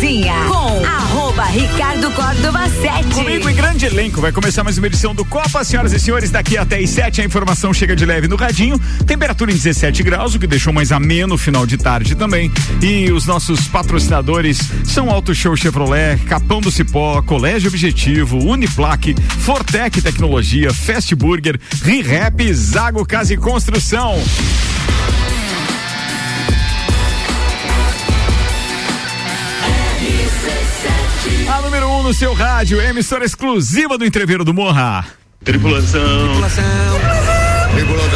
[0.00, 3.14] Cozinha com arroba Ricardo Córdova 7.
[3.14, 6.30] Comigo em grande elenco vai começar mais uma edição do Copa, senhoras e senhores.
[6.30, 8.80] Daqui até às 7 a informação chega de leve no radinho.
[9.06, 12.50] Temperatura em 17 graus, o que deixou mais ameno no final de tarde também.
[12.80, 20.00] E os nossos patrocinadores são Auto Show Chevrolet, Capão do Cipó, Colégio Objetivo, Uniplaque, Fortec
[20.00, 24.18] Tecnologia, Fast Burger, ReHap, Zago Casa e Construção.
[31.50, 35.04] A número 1 um no seu rádio, emissora exclusiva do Entreveiro do Morra.
[35.42, 36.28] Tripulação.
[36.28, 36.64] Tripulação.
[36.94, 37.74] Tripulação.
[37.74, 38.09] Tripulação.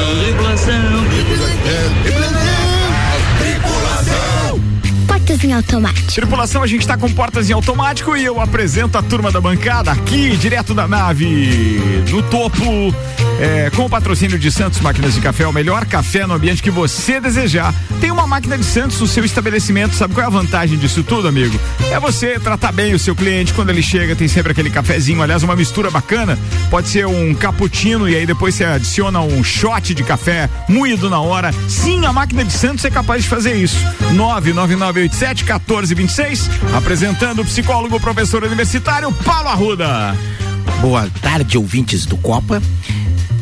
[5.45, 6.13] Em automático.
[6.13, 9.93] Tripulação, a gente está com portas em automático e eu apresento a turma da bancada
[9.93, 11.81] aqui, direto da nave,
[12.11, 12.95] no topo,
[13.41, 16.71] é, com o patrocínio de Santos Máquinas de Café, o melhor café no ambiente que
[16.71, 17.75] você desejar.
[18.01, 21.29] Tem uma máquina de Santos no seu estabelecimento, sabe qual é a vantagem disso tudo,
[21.29, 21.59] amigo?
[21.91, 25.43] É você tratar bem o seu cliente quando ele chega, tem sempre aquele cafezinho, aliás,
[25.43, 26.39] uma mistura bacana.
[26.71, 31.21] Pode ser um cappuccino e aí depois você adiciona um shot de café moído na
[31.21, 31.53] hora.
[31.69, 33.77] Sim, a máquina de Santos é capaz de fazer isso.
[34.13, 40.17] 99987 1426, apresentando o psicólogo professor universitário Paulo Arruda.
[40.81, 42.63] Boa tarde, ouvintes do Copa.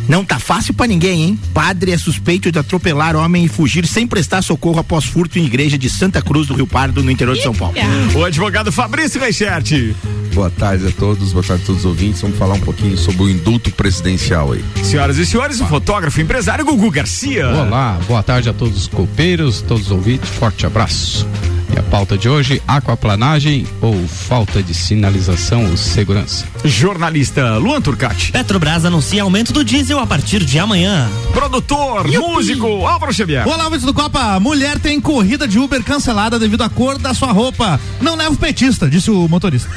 [0.08, 1.40] Não tá fácil para ninguém, hein?
[1.54, 5.78] Padre é suspeito de atropelar homem e fugir sem prestar socorro após furto em igreja
[5.78, 7.74] de Santa Cruz do Rio Pardo, no interior de São Paulo.
[8.14, 9.94] O advogado Fabrício Reichert.
[10.34, 12.20] Boa tarde a todos, boa tarde a todos os ouvintes.
[12.20, 14.64] Vamos falar um pouquinho sobre o indulto presidencial aí.
[14.82, 17.48] Senhoras e senhores, o fotógrafo e empresário Gugu Garcia.
[17.48, 21.26] Olá, boa tarde a todos os copeiros, todos os ouvintes, forte abraço.
[21.74, 26.44] E a pauta de hoje, aquaplanagem ou falta de sinalização ou segurança.
[26.64, 28.30] Jornalista Luan Turcati.
[28.30, 31.08] Petrobras anuncia aumento do diesel a partir de amanhã.
[31.32, 32.18] Produtor, Yupi.
[32.28, 33.48] músico, Álvaro Xavier.
[33.48, 34.38] Olá, ouvintes do Copa.
[34.38, 37.80] Mulher tem corrida de Uber cancelada devido à cor da sua roupa.
[38.00, 39.70] Não leva o petista, disse o motorista.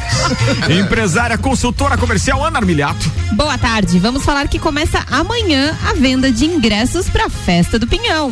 [0.78, 3.10] Empresária, consultora comercial Ana Armilhato.
[3.32, 3.98] Boa tarde.
[3.98, 8.30] Vamos falar que começa amanhã a venda de ingressos para a festa do Pinhão.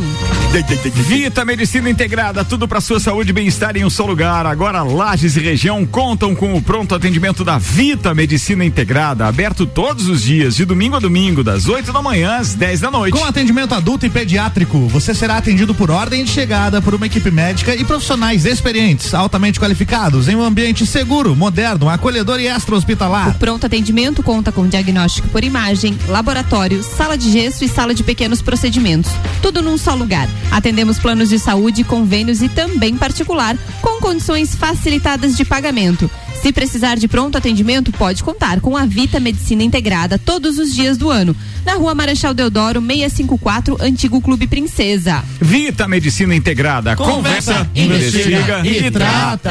[1.08, 4.44] Vita Medicina Integrada, tudo para sua saúde e bem-estar em um só lugar.
[4.44, 10.08] Agora Lages e região contam com o pronto atendimento da Vita Medicina Integrada, aberto todos
[10.08, 13.16] os dias, de domingo a domingo, das 8 da manhã às 10 da noite.
[13.16, 17.30] Com atendimento adulto e pediátrico, você será atendido por ordem de chegada por uma equipe
[17.30, 23.30] médica e profissionais experientes, altamente qualificados, em um ambiente seguro, moderno, acolhedor e extra-hospitalar.
[23.30, 28.02] O pronto atendimento conta com diagnóstico por imagem, laboratório, sala de gesso e sala de
[28.02, 29.12] pequenos procedimentos.
[29.40, 30.28] Tudo num só lugar.
[30.50, 36.10] Atendemos planos de saúde, convênios e também particular, com condições facilitadas de pagamento.
[36.42, 40.96] Se precisar de pronto atendimento, pode contar com a Vita Medicina Integrada todos os dias
[40.96, 41.36] do ano.
[41.64, 45.22] Na rua Marechal Deodoro, 654, Antigo Clube Princesa.
[45.40, 46.96] Vita Medicina Integrada.
[46.96, 49.50] Conversa, Conversa investiga, investiga, e, e trata.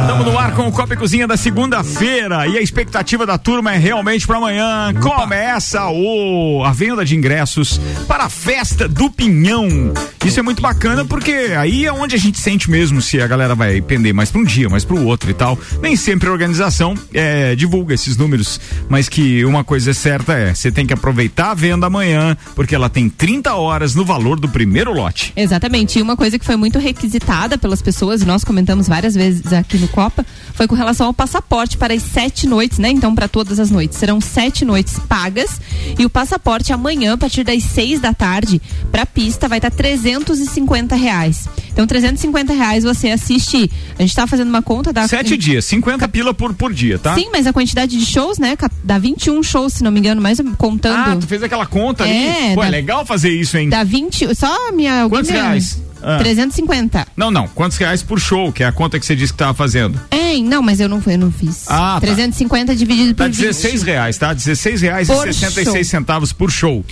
[0.00, 3.72] Estamos no ar com o Copa e Cozinha da segunda-feira e a expectativa da turma
[3.72, 4.90] é realmente para amanhã.
[4.90, 5.22] Opa.
[5.22, 9.92] Começa o, a venda de ingressos para a festa do Pinhão.
[10.24, 13.54] Isso é muito bacana porque aí é onde a gente sente mesmo se a galera
[13.54, 15.56] vai pender mais para um dia, mais para o outro e tal.
[15.80, 20.52] Nem sempre a organização é, divulga esses números, mas que uma coisa é certa é,
[20.54, 24.48] você tem que aproveitar a venda amanhã, porque ela tem 30 horas no valor do
[24.48, 25.32] primeiro lote.
[25.36, 25.98] Exatamente.
[25.98, 29.78] E uma coisa que foi muito requisitada pelas pessoas, e nós comentamos várias vezes aqui
[29.78, 32.90] no Copa, foi com relação ao passaporte para as sete noites, né?
[32.90, 33.98] Então, para todas as noites.
[33.98, 35.60] Serão sete noites pagas
[35.98, 38.60] e o passaporte amanhã, a partir das seis da tarde,
[38.90, 41.48] para a pista, vai estar tá 350 reais.
[41.72, 43.70] Então, 350 reais você assiste.
[43.98, 45.08] A gente tá fazendo uma conta da.
[45.08, 47.14] Sete dias, 50 pila por, por dia, tá?
[47.14, 48.56] Sim, mas a quantidade de shows, né?
[48.82, 51.10] Dá 21 shows, se não me engano, mais contando.
[51.10, 52.54] Ah, tu fez aquela conta é, ali?
[52.54, 53.68] Pô, dá, é legal fazer isso, hein?
[53.68, 54.34] Dá 20.
[54.34, 55.06] Só a minha.
[55.08, 55.82] Quantos minha, reais?
[56.02, 56.18] Ah.
[56.18, 57.06] 350.
[57.16, 57.48] Não, não.
[57.48, 59.98] Quantos reais por show, que é a conta que você disse que tava fazendo?
[60.10, 61.64] É, não, mas eu não, eu não fiz.
[61.68, 62.74] Ah, 350 tá.
[62.74, 63.84] dividido por Dá 16 20.
[63.86, 64.32] reais, tá?
[64.32, 65.84] 16 reais por e 66 show.
[65.84, 66.84] centavos por show.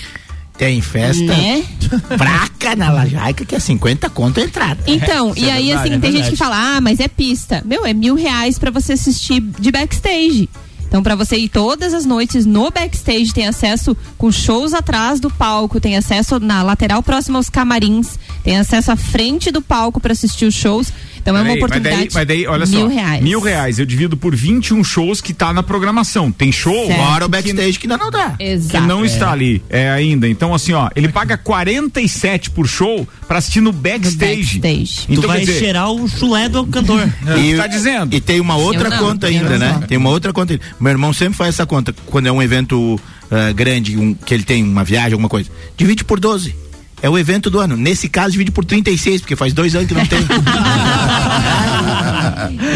[0.56, 1.64] Tem festa né?
[2.16, 4.82] fraca na Lajaica que é 50 conto a entrada.
[4.86, 7.62] Então, é, e aí assim, é tem gente que fala, ah, mas é pista.
[7.64, 10.48] Meu, é mil reais pra você assistir de backstage.
[10.92, 15.30] Então, para você ir todas as noites no backstage, tem acesso com shows atrás do
[15.30, 20.12] palco, tem acesso na lateral próxima aos camarins, tem acesso à frente do palco para
[20.12, 20.92] assistir os shows.
[21.22, 21.96] Então é uma oportunidade.
[22.12, 23.22] Mas daí, mas daí olha mil só, reais.
[23.22, 26.30] mil reais eu divido por 21 shows que tá na programação.
[26.32, 28.34] Tem show, fora o backstage que, que não dá.
[28.38, 28.82] Exato.
[28.82, 29.06] Que não é.
[29.06, 30.28] está ali é, ainda.
[30.28, 34.56] Então assim, ó, ele paga 47 por show para assistir no backstage.
[34.56, 35.06] No backstage.
[35.08, 37.08] Então, tu vai dizer, cheirar o chulé do cantor.
[37.38, 38.14] e, tá dizendo.
[38.14, 39.80] E tem uma outra não, conta ainda, né?
[39.86, 40.58] Tem uma outra conta.
[40.80, 44.42] Meu irmão sempre faz essa conta quando é um evento uh, grande, um, que ele
[44.42, 45.48] tem uma viagem, alguma coisa.
[45.76, 46.71] Divide por 12
[47.02, 47.76] é o evento do ano.
[47.76, 50.20] Nesse caso, divide por 36, porque faz dois anos que não tem.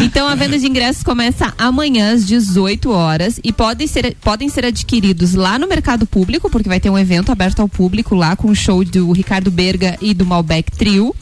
[0.01, 4.65] Então a venda de ingressos começa amanhã às 18 horas e podem ser, podem ser
[4.65, 8.49] adquiridos lá no mercado público, porque vai ter um evento aberto ao público lá com
[8.49, 11.15] o show do Ricardo Berga e do Malbec Trio.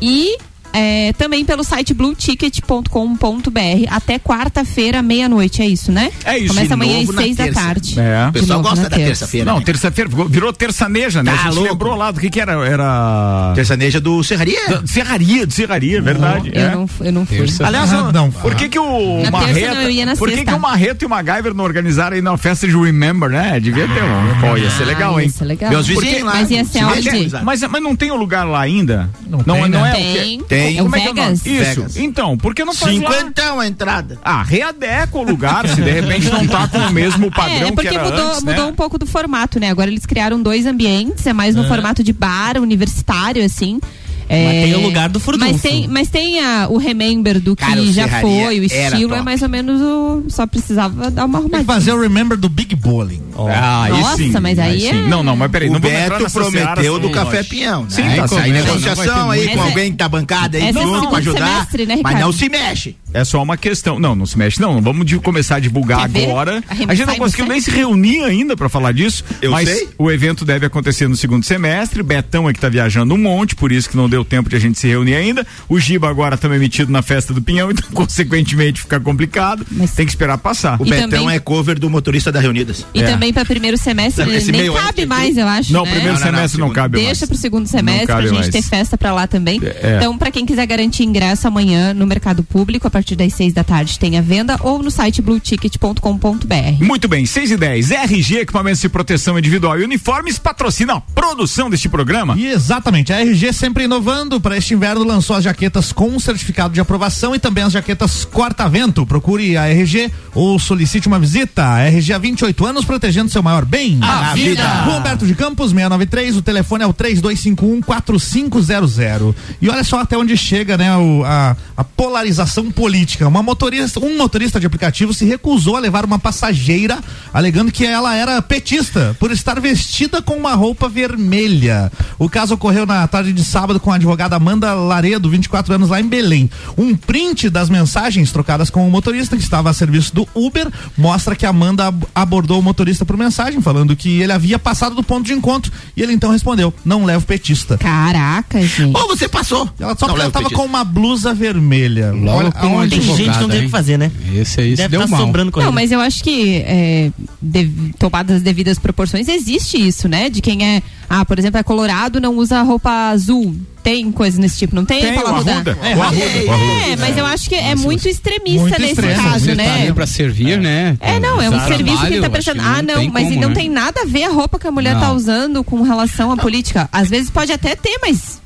[0.00, 0.36] E
[0.74, 6.10] é, também pelo site blueticket.com.br até quarta-feira, meia-noite, é isso, né?
[6.24, 6.48] É isso.
[6.54, 7.60] Começa amanhã às seis da terça.
[7.60, 8.00] tarde.
[8.00, 8.28] É.
[8.28, 9.04] O pessoal De novo gosta da terça.
[9.06, 9.46] terça-feira.
[9.50, 9.64] Não, né?
[9.64, 11.32] terça-feira virou terçaneja, né?
[11.32, 11.70] Tá a gente louco.
[11.72, 12.52] lembrou lá do que que era.
[12.66, 13.52] Era.
[13.54, 14.68] Terçaneja do Serraria.
[14.68, 16.50] Da- Serraria, de serraria, verdade.
[16.52, 16.74] Eu, é.
[16.74, 17.36] não, eu não fui.
[17.38, 17.66] Terça.
[17.66, 18.30] Aliás, Ah, não.
[18.30, 20.50] por que que o Na terça Marreta, não, eu ia na por que sexta.
[20.52, 23.60] que o Marreta e o MacGyver não organizaram aí na festa de Remember, né?
[23.60, 24.40] Devia ter um.
[24.40, 25.26] Pô, ia ser legal, Ah, hein?
[25.28, 25.70] ia ser legal.
[25.70, 26.34] Meus vizinhos lá.
[26.34, 27.30] Mas ia ser se onde?
[27.44, 29.08] Mas, mas não tem o lugar lá ainda?
[29.26, 29.78] Não tem, né?
[29.78, 30.44] é o quê?
[30.48, 30.63] Tem.
[30.64, 31.14] É o Como é que é o?
[31.14, 31.46] Vegas.
[31.46, 31.80] Isso.
[31.80, 31.96] Vegas.
[31.96, 33.10] Então, por que não faz lá?
[33.12, 34.18] Cinquentão a entrada.
[34.24, 37.72] Ah, readequa o lugar, se de repente não tá com o mesmo padrão É, é
[37.72, 38.70] porque que era mudou, antes, mudou né?
[38.70, 39.70] um pouco do formato, né?
[39.70, 43.80] Agora eles criaram dois ambientes, é mais no formato de bar, universitário, assim.
[44.28, 45.52] É, Mas tem o lugar do furdunço.
[45.52, 49.22] Mas tem, mas tem a- o remember do que Cara, já foi, o estilo é
[49.22, 50.24] mais ou menos o.
[50.28, 51.64] Só precisava dar uma que arrumadinha.
[51.66, 53.20] fazer o Remember do Big Bowling.
[53.36, 56.50] Ah, aí Nossa, sim, mas aí é- Não, não, mas peraí, o não Beto prometeu
[56.62, 57.54] seara, do sim, Café lógico.
[57.54, 57.88] Pinhão, né?
[57.90, 61.18] Sim, tá aí, negociação aí com é- alguém da bancada aí é junto segundo pra
[61.18, 61.46] ajudar.
[61.48, 62.96] semestre, né, mas não se mexe.
[63.12, 63.98] É só uma questão.
[63.98, 64.80] Não, não se mexe, não.
[64.80, 66.62] Vamos de começar a divulgar Quer agora.
[66.68, 69.22] Arremessar A gente não conseguiu nem se reunir ainda pra falar disso.
[69.40, 69.88] Eu mas sei.
[69.98, 72.02] o evento deve acontecer no segundo semestre.
[72.02, 74.58] Betão é que tá viajando um monte, por isso que não deu tempo de a
[74.60, 75.44] gente se reunir ainda.
[75.68, 79.66] O Giba agora também metido na festa do Pinhão, então consequentemente fica complicado.
[79.72, 80.80] Mas- Tem que esperar passar.
[80.80, 82.86] O E Betão também- é cover do motorista da Reunidas.
[82.94, 83.04] E É.
[83.04, 85.72] também para primeiro semestre Esse nem cabe aí, mais, eu acho.
[85.72, 85.90] Não, né?
[85.90, 86.74] primeiro Não, não, não, semestre não, segundo.
[86.74, 87.06] cabe mais.
[87.08, 88.48] Deixa pro segundo semestre pra gente mais.
[88.48, 89.60] ter festa pra lá também.
[89.64, 89.96] É.
[89.96, 93.64] Então, pra quem quiser garantir ingresso amanhã no mercado público, a partir das seis da
[93.64, 96.82] tarde tem a venda ou no site blueticket.com.br.
[96.84, 97.90] Muito bem, 6 e 10.
[97.90, 102.34] RG Equipamentos de Proteção Individual e Uniformes patrocina a produção deste programa.
[102.38, 104.03] E exatamente, a RG sempre inovando.
[104.42, 109.06] Para este inverno lançou as jaquetas com certificado de aprovação e também as jaquetas corta-vento.
[109.06, 111.64] Procure a RG ou solicite uma visita.
[111.64, 113.98] A RG há 28 anos protegendo seu maior bem.
[114.02, 114.62] A vida.
[114.84, 116.36] Rua Humberto de Campos, 693.
[116.36, 119.34] O telefone é o 3251-4500.
[119.60, 123.26] E olha só até onde chega, né, o- a, a polarização política.
[123.26, 126.98] Uma motorista, um motorista de aplicativo se recusou a levar uma passageira,
[127.32, 131.90] alegando que ela era petista por estar vestida com uma roupa vermelha.
[132.18, 136.00] O caso ocorreu na tarde de sábado com a advogada Amanda Laredo, 24 anos, lá
[136.00, 136.50] em Belém.
[136.76, 141.34] Um print das mensagens trocadas com o motorista que estava a serviço do Uber mostra
[141.36, 145.02] que a Amanda ab- abordou o motorista por mensagem, falando que ele havia passado do
[145.02, 145.72] ponto de encontro.
[145.96, 147.78] E ele então respondeu: Não levo petista.
[147.78, 148.96] Caraca, gente.
[148.96, 149.68] Ô, você passou.
[149.78, 150.56] Ela só Não, porque ela leva tava petista.
[150.62, 152.12] com uma blusa vermelha.
[152.12, 154.10] Logo Olha um Tem gente que não tem o que fazer, né?
[154.34, 155.26] Esse aí se Deve deu estar mal.
[155.26, 157.10] sobrando com Não, mas eu acho que é,
[157.40, 160.28] dev- tomadas as devidas proporções, existe isso, né?
[160.28, 163.54] De quem é, ah, por exemplo, é colorado, não usa roupa azul.
[163.82, 165.52] Tem coisa nesse tipo, não tem, Tem o Arruda?
[165.52, 165.78] Arruda.
[165.82, 166.24] É, O Arruda.
[166.24, 169.22] É, mas eu acho que é muito extremista Muito nesse extremo.
[169.22, 169.82] caso, Você tá né?
[169.82, 170.96] ali pra servir, né?
[171.00, 172.60] É, não, é um Trabalho, serviço que ele tá prestando.
[172.60, 173.54] que Ah, não, tem mas como, não né?
[173.54, 175.00] tem nada a ver a roupa que a mulher Não.
[175.00, 176.88] tá usando com relação à política.
[176.90, 178.40] Às vezes pode até ter, mas.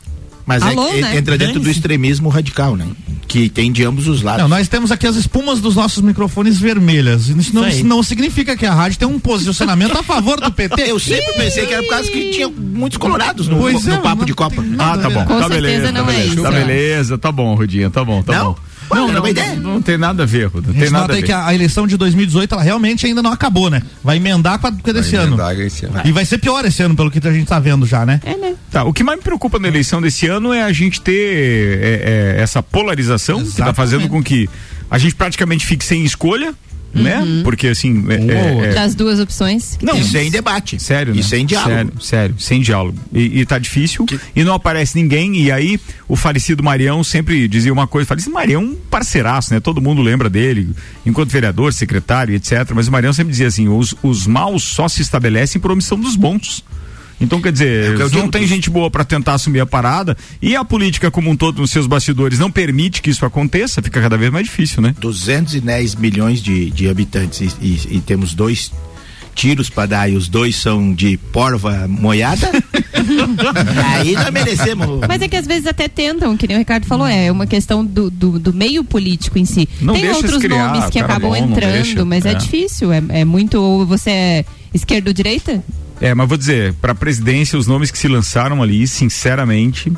[0.49, 1.19] Mas é Alô, que né?
[1.19, 2.87] entra dentro do extremismo radical, né?
[3.29, 4.41] Que tem de ambos os lados.
[4.41, 7.29] Não, nós temos aqui as espumas dos nossos microfones vermelhas.
[7.29, 10.85] Isso não, Isso não significa que a rádio tem um posicionamento a favor do PT.
[10.89, 13.99] Eu sempre pensei que era por causa que tinha muitos colorados no, Pois no é,
[13.99, 14.65] papo de Copa.
[14.79, 15.23] Ah, tá bom.
[15.27, 16.33] Com tá certeza beleza, não tá é beleza.
[16.33, 16.43] isso.
[16.43, 18.45] Tá beleza, tá bom, Rudinha, tá bom, tá Não?
[18.53, 18.59] bom.
[18.91, 19.55] Não, não, uma ideia.
[19.57, 20.73] não, não tem nada a ver, Ruda.
[20.73, 21.23] Tem nada a ver.
[21.23, 23.83] que a, a eleição de 2018 ela realmente ainda não acabou, né?
[24.03, 25.37] Vai emendar com a desse ano.
[25.61, 26.01] esse ano.
[26.05, 28.21] E vai ser pior esse ano, pelo que a gente tá vendo já, né?
[28.25, 28.55] É, né?
[28.71, 31.13] Tá, o que mais me preocupa na eleição desse ano é a gente ter
[31.81, 33.77] é, é, essa polarização que tá Exatamente.
[33.77, 34.49] fazendo com que
[34.91, 36.55] a gente praticamente fique sem escolha,
[36.95, 37.23] né?
[37.45, 38.05] Porque assim.
[38.09, 39.77] é- é- ou é- Das duas opções.
[39.79, 40.11] que Não, temos.
[40.11, 40.81] Sem debate.
[40.83, 41.21] Sério, né?
[41.21, 41.71] E sem diálogo.
[41.75, 42.99] Sério, sério, sem diálogo.
[43.13, 45.79] E, e tá difícil, e não aparece ninguém, e aí
[46.09, 49.61] o falecido Marião sempre dizia uma coisa, falecido Marião é um parceiraço, né?
[49.61, 50.71] Todo mundo lembra dele,
[51.05, 52.71] enquanto vereador, secretário, etc.
[52.75, 56.17] Mas o Marião sempre dizia assim, os, os maus só se estabelecem por omissão dos
[56.17, 56.65] bons.
[57.21, 60.65] Então, quer dizer, É não tem gente boa para tentar assumir a parada, e a
[60.65, 64.31] política como um todo nos seus bastidores não permite que isso aconteça, fica cada vez
[64.31, 64.95] mais difícil, né?
[65.01, 68.71] 210 milhões de, de habitantes e, e- e temos dois
[69.35, 72.51] tiros para dar e os dois são de porva moiada.
[73.95, 75.01] Aí nós merecemos.
[75.07, 77.85] Mas é que às vezes até tentam, que nem o Ricardo falou, é uma questão
[77.85, 79.69] do, do, do meio político em si.
[79.81, 82.35] Não Tem outros escriar, nomes que acabam bom, não entrando, mas é, é.
[82.35, 82.93] difícil.
[82.93, 83.59] É, é muito.
[83.61, 84.45] Ou você é
[84.75, 85.63] esquerda ou direita?
[86.01, 89.93] É, mas vou dizer, para presidência, os nomes que se lançaram ali, sinceramente,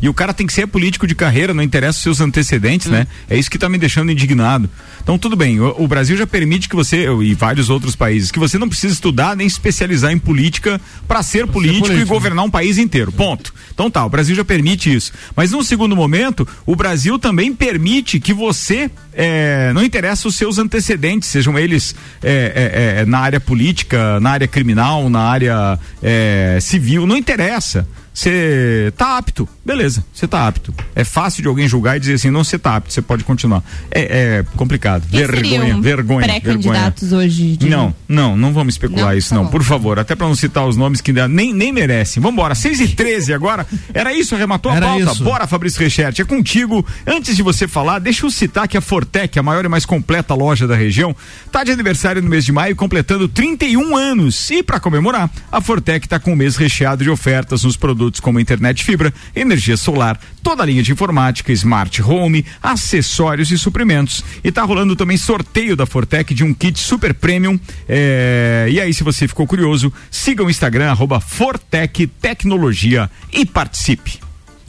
[0.00, 3.06] E o cara tem que ser político de carreira, não interessa os seus antecedentes, né?
[3.28, 4.68] É isso que tá me deixando indignado.
[5.02, 8.38] Então, tudo bem, o, o Brasil já permite que você, e vários outros países, que
[8.38, 12.08] você não precisa estudar nem especializar em política para ser político, e político.
[12.08, 13.12] governar um país inteiro.
[13.12, 13.52] Ponto.
[13.72, 15.12] Então tá, o Brasil já permite isso.
[15.34, 20.58] Mas num segundo momento, o Brasil também permite que você é, não interessa os seus
[20.58, 26.58] antecedentes, sejam eles é, é, é, na área política, na área criminal, na área é,
[26.60, 27.86] civil, não interessa.
[28.12, 30.74] Você tá apto, beleza, você tá apto.
[30.94, 33.62] É fácil de alguém julgar e dizer assim, não, você tá apto, você pode continuar.
[33.90, 35.06] É, é complicado.
[35.10, 36.26] Quem vergonha, seriam vergonha.
[36.26, 37.56] Pré-candidatos hoje.
[37.56, 39.16] de- Não, não, não vamos especular Não?
[39.18, 39.50] isso Tá não, bom.
[39.50, 42.20] por favor, até pra não citar os nomes que ainda nem, nem merecem.
[42.22, 43.66] Vambora, 6 e 13 agora.
[43.94, 45.12] Era isso, arrematou a Era pauta?
[45.12, 45.24] isso.
[45.24, 46.84] Bora, Fabrício Recherti, é contigo.
[47.06, 50.34] Antes de você falar, deixa eu citar que a Fortec, a maior e mais completa
[50.34, 51.14] loja da região,
[51.52, 54.50] tá de aniversário no mês de maio, completando 31 anos.
[54.50, 58.40] E para comemorar, a Fortec tá com um mês recheado de ofertas nos produtos como
[58.40, 64.24] internet fibra, energia solar, toda a linha de informática, smart home, acessórios e suprimentos.
[64.42, 67.58] E tá rolando também sorteio da Fortec de um kit super premium.
[67.88, 74.18] É, E aí, se você ficou curioso, siga o Instagram, arroba Fortec Tecnologia e participe.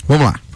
[0.08, 0.51] Vamos lá.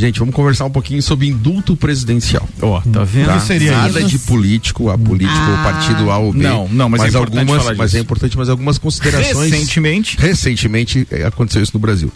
[0.00, 2.48] Gente, vamos conversar um pouquinho sobre indulto presidencial.
[2.62, 3.26] Ó, tá vendo?
[3.26, 3.38] Tá?
[3.40, 5.60] seria Nada de político, a político, Ah.
[5.60, 6.38] o partido A ou B.
[6.42, 9.52] Não, não, mas é importante algumas, falar mas é importante, mas algumas considerações.
[9.52, 10.16] Recentemente.
[10.18, 12.10] Recentemente eh, aconteceu isso no Brasil.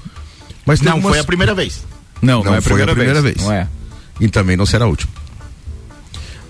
[0.64, 1.84] Mas tem Não, algumas- foi a primeira vez.
[2.22, 3.34] Não, não, Não é a foi a primeira, vez.
[3.36, 3.46] vez.
[3.46, 3.68] Não é.
[4.18, 5.12] e também não será a última.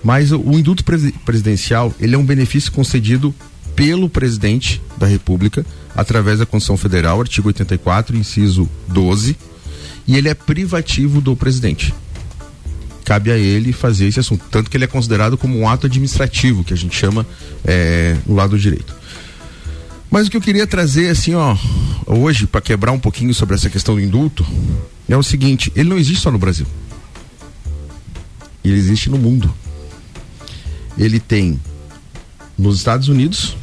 [0.03, 3.35] Mas o, o indulto presi- presidencial, ele é um benefício concedido
[3.75, 5.65] pelo presidente da República
[5.95, 9.35] através da Constituição Federal, artigo 84, inciso 12,
[10.07, 11.93] e ele é privativo do presidente.
[13.03, 16.63] Cabe a ele fazer esse assunto, tanto que ele é considerado como um ato administrativo,
[16.63, 17.25] que a gente chama
[17.63, 18.95] é, no lado direito.
[20.09, 21.57] Mas o que eu queria trazer, assim, ó,
[22.05, 24.45] hoje, para quebrar um pouquinho sobre essa questão do indulto,
[25.09, 26.65] é o seguinte: ele não existe só no Brasil.
[28.63, 29.53] Ele existe no mundo.
[30.97, 31.59] Ele tem
[32.57, 33.55] nos Estados Unidos,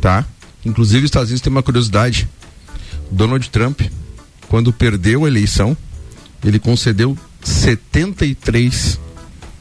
[0.00, 0.24] tá?
[0.64, 2.28] Inclusive, os Estados Unidos tem uma curiosidade.
[3.10, 3.82] Donald Trump,
[4.52, 5.74] quando perdeu a eleição,
[6.44, 9.00] ele concedeu 73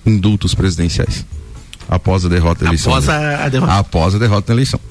[0.06, 1.26] indultos presidenciais
[1.88, 2.92] após a derrota da eleição.
[2.92, 3.74] Após a, a derrota.
[3.74, 4.82] Após a derrota na eleição.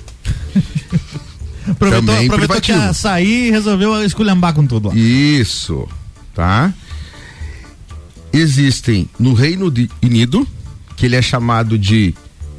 [1.69, 4.95] Aproveitou, Também aproveitou que ia sair e resolveu esculhambar com tudo lá.
[4.95, 5.87] Isso,
[6.35, 6.73] tá?
[8.33, 9.71] Existem no Reino
[10.03, 10.49] Unido,
[10.97, 12.15] que ele é chamado de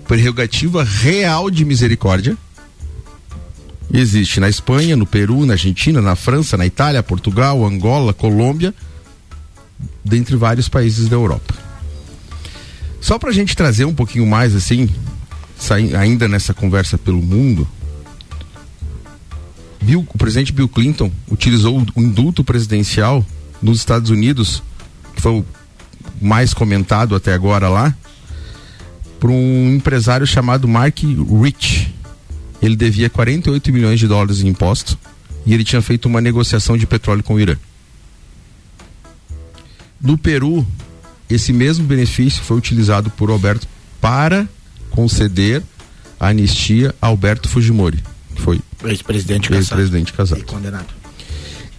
[0.07, 2.37] prerrogativa real de misericórdia.
[3.93, 8.73] Existe na Espanha, no Peru, na Argentina, na França, na Itália, Portugal, Angola, Colômbia,
[10.03, 11.53] dentre vários países da Europa.
[13.01, 14.89] Só pra gente trazer um pouquinho mais assim,
[15.97, 17.67] ainda nessa conversa pelo mundo,
[19.81, 23.25] Bill, o presidente Bill Clinton utilizou o indulto presidencial
[23.61, 24.61] nos Estados Unidos,
[25.15, 25.45] que foi o
[26.21, 27.93] mais comentado até agora lá,
[29.19, 31.93] para um empresário chamado Mark Rich.
[32.61, 34.97] Ele devia 48 milhões de dólares em imposto
[35.45, 37.55] e ele tinha feito uma negociação de petróleo com o Irã.
[39.99, 40.65] No Peru,
[41.29, 43.67] esse mesmo benefício foi utilizado por Alberto
[43.99, 44.47] para
[44.89, 45.63] conceder
[46.19, 48.03] a anistia a Alberto Fujimori,
[48.35, 49.61] que foi Ex-presidente caçado.
[49.61, 50.41] ex-presidente casado.
[50.41, 50.87] E condenado.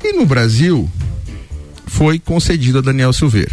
[0.03, 0.91] E no Brasil,
[1.87, 3.53] foi concedido a Daniel Silveira.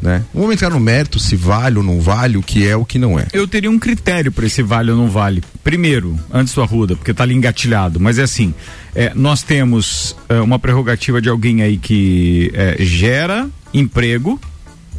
[0.00, 0.22] Né?
[0.34, 3.18] Vamos entrar no mérito se vale ou não vale, o que é o que não
[3.18, 3.26] é.
[3.32, 5.42] Eu teria um critério para esse vale ou não vale.
[5.62, 8.54] Primeiro, antes do Arruda, porque tá ali engatilhado, mas é assim,
[8.94, 14.40] é, nós temos é, uma prerrogativa de alguém aí que é, gera emprego,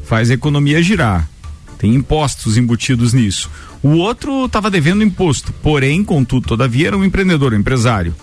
[0.05, 1.29] faz a economia girar.
[1.77, 3.49] Tem impostos embutidos nisso.
[3.83, 8.15] O outro estava devendo imposto, porém, contudo, todavia, era um empreendedor, um empresário.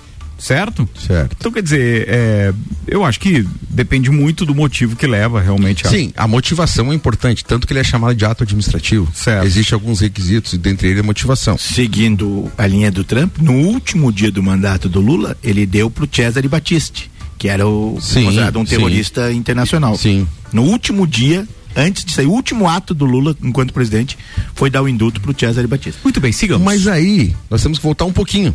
[0.42, 0.88] Certo?
[1.06, 1.36] Certo.
[1.38, 2.52] Então, quer dizer, é,
[2.88, 5.90] eu acho que depende muito do motivo que leva realmente a.
[5.90, 9.08] Sim, a motivação é importante, tanto que ele é chamado de ato administrativo.
[9.14, 9.46] Certo.
[9.46, 11.56] Existem alguns requisitos, e dentre eles a motivação.
[11.56, 16.08] Seguindo a linha do Trump, no último dia do mandato do Lula, ele deu pro
[16.12, 17.08] Cesare Battisti,
[17.38, 18.74] que era o Sim, considerado um sim.
[18.76, 19.96] terrorista internacional.
[19.96, 20.26] Sim.
[20.52, 21.46] No último dia,
[21.76, 24.18] antes de sair, o último ato do Lula enquanto presidente
[24.56, 26.00] foi dar o indulto pro Cesare Battisti.
[26.02, 26.64] Muito bem, sigamos.
[26.64, 28.52] Mas aí, nós temos que voltar um pouquinho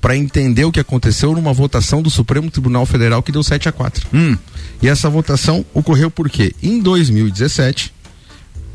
[0.00, 3.72] para entender o que aconteceu numa votação do Supremo Tribunal Federal que deu 7 a
[3.72, 4.08] 4.
[4.12, 4.36] Hum.
[4.80, 7.92] E essa votação ocorreu porque em 2017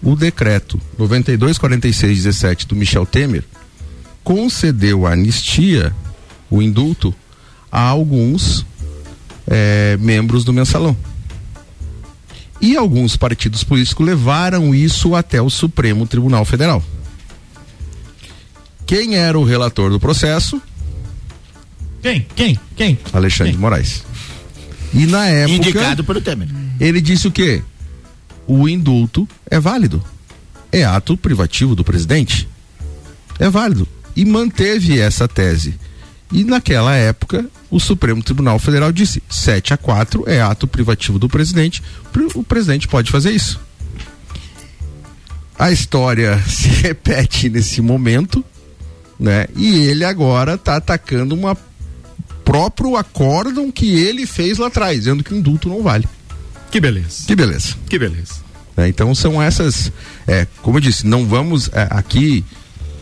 [0.01, 3.43] o decreto 924617 do Michel Temer
[4.23, 5.95] concedeu a anistia,
[6.49, 7.13] o indulto
[7.71, 8.65] a alguns
[9.47, 10.95] eh, membros do mensalão.
[12.61, 16.81] E alguns partidos políticos levaram isso até o Supremo Tribunal Federal.
[18.85, 20.61] Quem era o relator do processo?
[22.03, 22.27] Quem?
[22.35, 22.59] Quem?
[22.75, 22.99] Quem?
[23.13, 24.03] Alexandre de Moraes.
[24.93, 25.55] E na época.
[25.55, 26.49] Indicado pelo Temer.
[26.77, 27.63] Ele disse o quê?
[28.45, 30.03] O indulto é válido.
[30.69, 32.47] É ato privativo do presidente.
[33.39, 33.87] É válido.
[34.17, 35.79] E manteve essa tese.
[36.29, 41.29] E naquela época, o Supremo Tribunal Federal disse: 7 a 4 é ato privativo do
[41.29, 41.81] presidente.
[42.35, 43.61] O presidente pode fazer isso.
[45.57, 48.43] A história se repete nesse momento,
[49.17, 49.47] né?
[49.55, 51.55] E ele agora está atacando uma
[52.43, 56.07] próprio acórdão que ele fez lá atrás, dizendo que o indulto não vale.
[56.71, 57.23] Que beleza.
[57.27, 57.75] Que beleza.
[57.89, 58.35] Que beleza.
[58.75, 59.91] É, então são essas,
[60.27, 62.43] é, como eu disse, não vamos é, aqui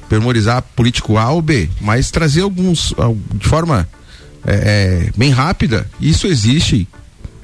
[0.10, 3.88] permorizar político A ou B, mas trazer alguns al- de forma
[4.46, 5.90] é, é, bem rápida.
[6.02, 6.88] Isso existe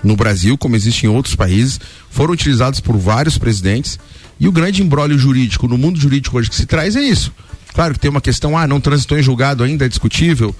[0.03, 3.97] no Brasil, como existe em outros países, foram utilizados por vários presidentes.
[4.39, 7.31] E o grande embrólio jurídico no mundo jurídico hoje que se traz é isso.
[7.73, 10.53] Claro que tem uma questão, ah, não transitou em julgado ainda, é discutível.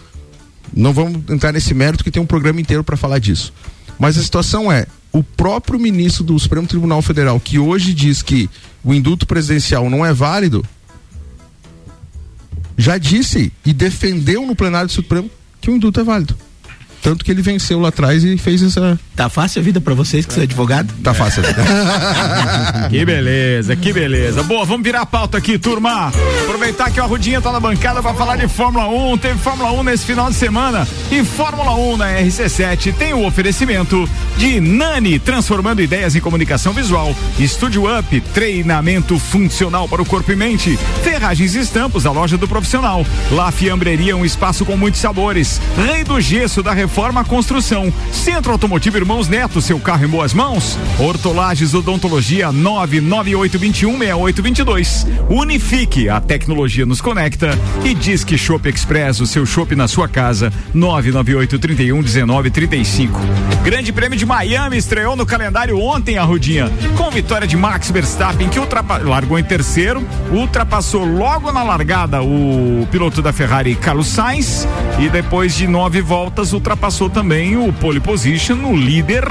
[0.76, 3.54] Não vamos entrar nesse mérito que tem um programa inteiro para falar disso.
[3.98, 8.50] Mas a situação é, o próprio ministro do Supremo Tribunal Federal, que hoje diz que
[8.84, 10.64] o indulto presidencial não é válido,
[12.78, 16.38] já disse e defendeu no plenário do Supremo que o indulto é válido.
[17.02, 19.00] Tanto que ele venceu lá atrás e fez essa.
[19.16, 20.94] Tá fácil a vida pra vocês que são advogado?
[21.04, 21.64] Tá fácil a vida.
[22.90, 24.44] Que beleza, que beleza.
[24.44, 26.12] Boa, vamos virar a pauta aqui, turma.
[26.44, 29.18] Aproveitar que a Rudinha tá na bancada para falar de Fórmula 1.
[29.18, 30.88] Teve Fórmula 1 nesse final de semana.
[31.12, 37.16] E Fórmula 1 na RC7 tem o oferecimento de Nani, transformando ideias em comunicação visual.
[37.40, 40.78] Estúdio Up, treinamento funcional para o corpo e mente.
[41.04, 43.06] Ferragens e Estampos, a loja do profissional.
[43.32, 45.60] La Fiambreria, um espaço com muitos sabores.
[45.76, 47.92] Rei do Gesso, da Reforma Construção.
[48.14, 50.80] Centro Automotivo Irmãos Neto, seu carro em boas mãos.
[50.98, 55.06] Hortolagens Odontologia 998216822.
[55.30, 57.60] Unifique, a tecnologia nos conecta.
[57.84, 60.50] E Disque Shop Express, o seu shopping na sua casa.
[60.74, 63.10] 998311935.
[63.66, 66.72] Grande Prêmio de Miami estreou no calendário ontem, a Rudinha.
[66.96, 68.60] Com vitória de Max Verstappen, que
[69.04, 70.02] largou em terceiro,
[70.32, 74.66] ultrapassou logo na largada o piloto da Ferrari, Carlos Sainz.
[74.98, 76.77] E depois de nove voltas, ultrapassou
[77.14, 79.24] também o pole position, o líder,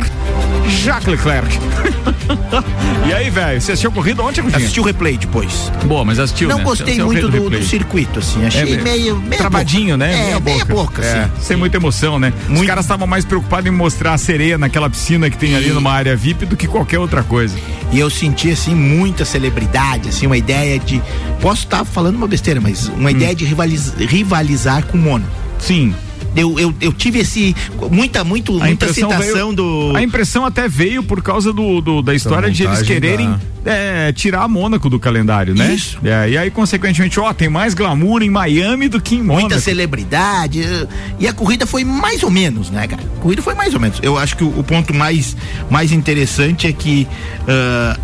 [0.82, 1.48] Jacques Leclerc.
[3.08, 4.58] e aí, velho, você assistiu a corrida ontem, Rudinha?
[4.58, 5.70] Assisti o replay depois.
[5.84, 6.64] Boa, mas assistiu, Não né?
[6.64, 8.44] gostei é o muito do, do circuito, assim.
[8.44, 9.36] Achei É, meio, meio.
[9.36, 9.96] travadinho, boca.
[9.98, 10.30] né?
[10.32, 11.30] É, meia boca, É, assim.
[11.40, 12.32] sem muita emoção, né?
[12.50, 15.92] Os caras estavam mais preocupados em mostrar a sereia naquela piscina que tem ali numa
[15.92, 17.56] área VIP do que qualquer outra coisa.
[17.92, 21.00] E eu senti, assim, muita celebridade, assim, uma ideia de.
[21.40, 25.24] Posso estar falando uma besteira, mas uma ideia de rivaliz- rivalizar com o Mono.
[25.60, 25.94] Sim.
[26.36, 27.56] Eu, eu, eu tive esse.
[27.90, 29.92] Muita, muito, A muita citação veio, do.
[29.96, 34.42] A impressão até veio por causa do, do- da história de eles quererem é, tirar
[34.42, 35.72] a Mônaco do calendário, né?
[35.74, 35.98] Isso.
[36.04, 39.40] É, e aí, consequentemente, ó, tem mais glamour em Miami do que em Mônaco.
[39.48, 40.62] Muita celebridade.
[40.62, 40.86] eh,
[41.18, 43.02] E a corrida foi mais ou menos, né, cara?
[43.02, 43.98] A corrida foi mais ou menos.
[44.02, 45.36] Eu acho que o, o ponto mais,
[45.70, 47.08] mais interessante é que
[47.48, 47.98] ah,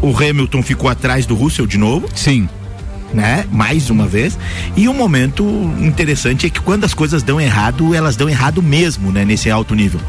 [0.00, 2.08] o Hamilton ficou atrás do Russell de novo.
[2.14, 2.48] Sim.
[3.14, 3.46] Né?
[3.50, 4.36] Mais uma vez.
[4.76, 5.44] E o momento
[5.78, 9.24] interessante é que quando as coisas dão errado, elas dão errado mesmo, né?
[9.24, 10.00] Nesse alto nível.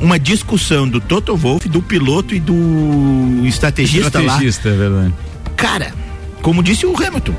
[0.00, 4.24] Uma discussão do Toto Wolff, do piloto e do estrategista, lá.
[4.24, 5.14] Estrategista, é verdade.
[5.56, 5.94] Cara,
[6.40, 7.34] como disse o Hamilton,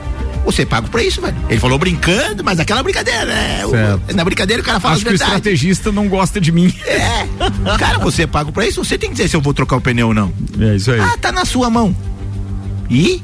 [0.45, 1.35] você paga pra isso, velho.
[1.49, 3.65] Ele falou brincando, mas aquela brincadeira, né?
[3.65, 5.35] O- na brincadeira o cara fala Acho que o verdades.
[5.35, 6.73] estrategista não gosta de mim.
[6.85, 7.27] É.
[7.77, 10.09] Cara, você paga pra isso, você tem que dizer se eu vou trocar o pneu
[10.09, 10.31] ou não.
[10.59, 10.99] É isso aí.
[11.01, 11.93] Ah, tá na sua mão.
[12.89, 13.21] E?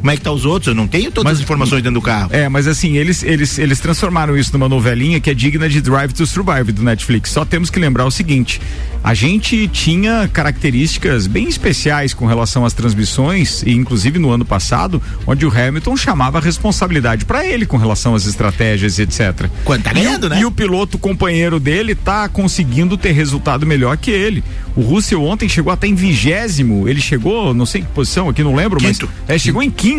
[0.00, 0.68] Como é que tá os outros?
[0.68, 2.30] Eu não tenho todas as informações dentro do carro.
[2.32, 6.12] É, mas assim, eles, eles, eles transformaram isso numa novelinha que é digna de Drive
[6.12, 7.30] to Survive do Netflix.
[7.30, 8.60] Só temos que lembrar o seguinte:
[9.04, 15.02] a gente tinha características bem especiais com relação às transmissões, e inclusive no ano passado,
[15.26, 19.48] onde o Hamilton chamava a responsabilidade para ele com relação às estratégias e etc.
[19.64, 20.40] Quando tá ganhando, e, né?
[20.40, 24.42] E o piloto companheiro dele tá conseguindo ter resultado melhor que ele.
[24.76, 28.54] O Russell ontem chegou até em vigésimo, ele chegou, não sei que posição aqui, não
[28.54, 29.08] lembro, Quinto.
[29.26, 29.89] mas é, chegou em quinto.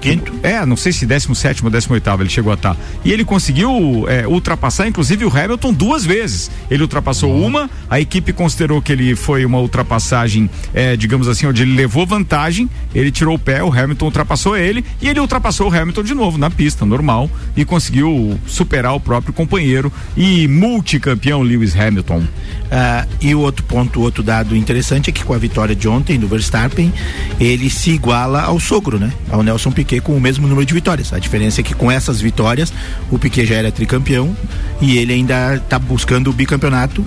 [0.00, 0.34] Quinto.
[0.42, 2.76] É, não sei se 17 ou 18 ele chegou a estar.
[3.04, 6.50] E ele conseguiu é, ultrapassar, inclusive, o Hamilton duas vezes.
[6.70, 11.62] Ele ultrapassou uma, a equipe considerou que ele foi uma ultrapassagem, é, digamos assim, onde
[11.62, 15.74] ele levou vantagem, ele tirou o pé, o Hamilton ultrapassou ele e ele ultrapassou o
[15.74, 21.78] Hamilton de novo na pista, normal, e conseguiu superar o próprio companheiro e multicampeão Lewis
[21.78, 22.24] Hamilton.
[22.70, 26.18] Ah, e o outro ponto, outro dado interessante é que com a vitória de ontem
[26.18, 26.92] do Verstappen,
[27.38, 29.12] ele se iguala ao sogro, né?
[29.32, 31.12] Ao Nelson Piquet com o mesmo número de vitórias.
[31.12, 32.72] A diferença é que com essas vitórias,
[33.10, 34.36] o Piquet já era tricampeão
[34.80, 37.04] e ele ainda está buscando o bicampeonato.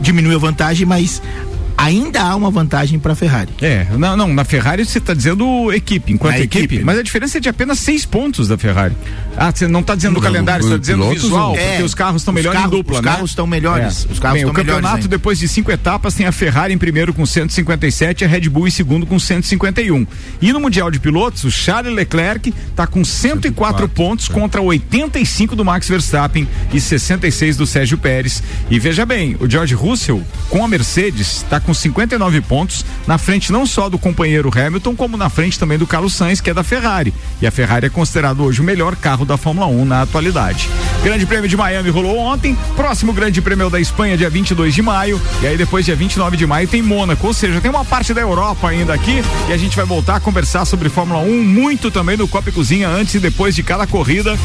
[0.00, 1.22] Diminui a vantagem, mas
[1.76, 3.50] ainda há uma vantagem para a Ferrari.
[3.60, 7.38] É, não, não, na Ferrari você está dizendo equipe, enquanto equipe, equipe, mas a diferença
[7.38, 8.94] é de apenas seis pontos da Ferrari.
[9.36, 11.56] Ah, você não está dizendo do Não, calendário, você está o dizendo pilotos visual, não.
[11.56, 13.10] porque É, os carros estão melhores carros- em dupla, os né?
[13.12, 15.08] carros estão melhores, os carros Bem, o estão melhores campeonato, ainda.
[15.08, 18.70] depois de cinco etapas, tem a Ferrari em primeiro com 157, a Red Bull em
[18.70, 20.06] segundo com 151.
[20.40, 25.64] E no Mundial de Pilotos, o Charles Leclerc está com 104 pontos contra 85 do
[25.64, 28.42] Max Verstappen e 66 do Sérgio Pérez.
[28.70, 33.50] E veja bem, o George Russell, com a Mercedes, está com 59 pontos, na frente
[33.50, 36.62] não só do companheiro Hamilton, como na frente também do Carlos Sainz, que é da
[36.62, 37.12] Ferrari.
[37.40, 40.68] E a Ferrari é considerado hoje o melhor carro da Fórmula 1 na atualidade.
[41.02, 45.20] Grande Prêmio de Miami rolou ontem, próximo Grande Prêmio da Espanha, dia 22 de maio,
[45.42, 48.20] e aí depois, dia 29 de maio, tem Mônaco, ou seja, tem uma parte da
[48.20, 52.16] Europa ainda aqui, e a gente vai voltar a conversar sobre Fórmula 1, muito também
[52.16, 54.38] no Copa e Cozinha, antes e depois de cada corrida.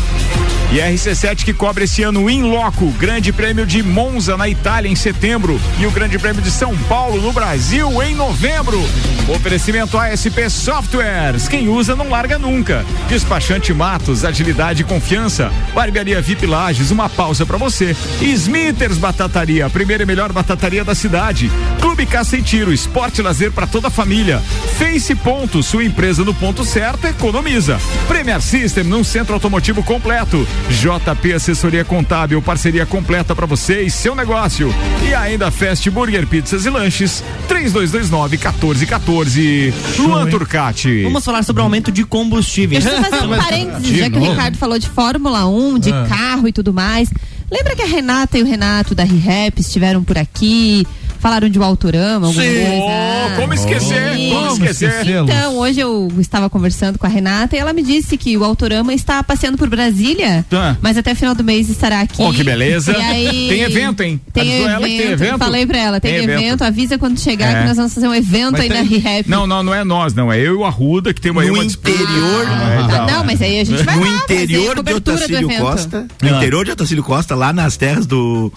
[0.71, 4.87] E a RC7 que cobre esse ano In Loco, Grande Prêmio de Monza na Itália
[4.87, 8.79] em setembro e o Grande Prêmio de São Paulo no Brasil em novembro.
[9.27, 12.85] Oferecimento ASP Softwares, quem usa não larga nunca.
[13.07, 15.51] Despachante Matos, agilidade e confiança.
[15.73, 17.95] Barbearia VIP Lages, uma pausa pra você.
[18.21, 21.51] Smithers Batataria, a primeira e melhor batataria da cidade.
[21.79, 24.41] Clube Caça e Tiro, esporte e lazer para toda a família.
[24.77, 27.79] Face Ponto, sua empresa no ponto certo economiza.
[28.07, 30.47] Premier System, num centro automotivo completo.
[30.69, 34.73] JP Assessoria Contábil, parceria completa para você e seu negócio.
[35.07, 36.98] E ainda Fast Burger Pizzas e Lanches,
[37.47, 39.73] 3229 1414.
[39.99, 41.03] Luan Turcati.
[41.03, 42.83] Vamos falar sobre o aumento de combustíveis.
[42.83, 46.05] Deixa eu fazer um parênteses, já que o Ricardo falou de Fórmula 1, de Ah.
[46.09, 47.09] carro e tudo mais.
[47.51, 50.85] Lembra que a Renata e o Renato da ReHap estiveram por aqui?
[51.19, 52.49] Falaram de Autorama, alguma Sim.
[52.49, 52.69] coisa?
[52.71, 54.29] Oh, como esquecer, Sim.
[54.31, 55.05] como esquecer.
[55.07, 58.93] Então, hoje eu estava conversando com a Renata e ela me disse que o Autorama
[58.93, 60.77] está passeando por Brasília, Tá.
[60.81, 62.21] mas até final do mês estará aqui.
[62.21, 62.91] Oh, que beleza.
[62.93, 64.19] E aí- Tem evento, hein?
[64.33, 64.69] Tem evento.
[64.69, 65.37] ela que tem evento?
[65.37, 66.39] Falei pra ela, tem, Tem evento.
[66.41, 66.63] evento.
[66.63, 67.61] avisa quando chegar É.
[67.61, 69.29] que nós vamos fazer um evento Vai aí ter- na ReHap.
[69.29, 70.31] Não, não, não é nós, não.
[70.31, 73.41] É eu e o Arruda que tem uma, No uma interior, Ah, Ah, não, mas
[73.41, 75.49] aí a gente vai no lá fazer interior de Otacílio.
[75.59, 76.37] Costa, no Ah.
[76.37, 78.51] interior de Otacílio Costa, lá nas terras do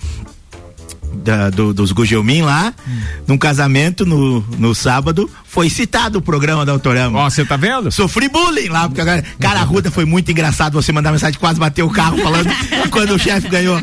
[1.14, 2.72] da- do- dos Gugelmin lá,
[3.27, 7.18] num casamento no, no sábado, foi citado o programa da Autorama.
[7.20, 7.90] Ó, você tá vendo?
[7.90, 11.61] Sofri bullying lá, porque agora, cara, a Ruda foi muito engraçado você mandar mensagem, quase
[11.61, 12.48] bateu o carro falando
[12.90, 13.81] quando o chefe ganhou.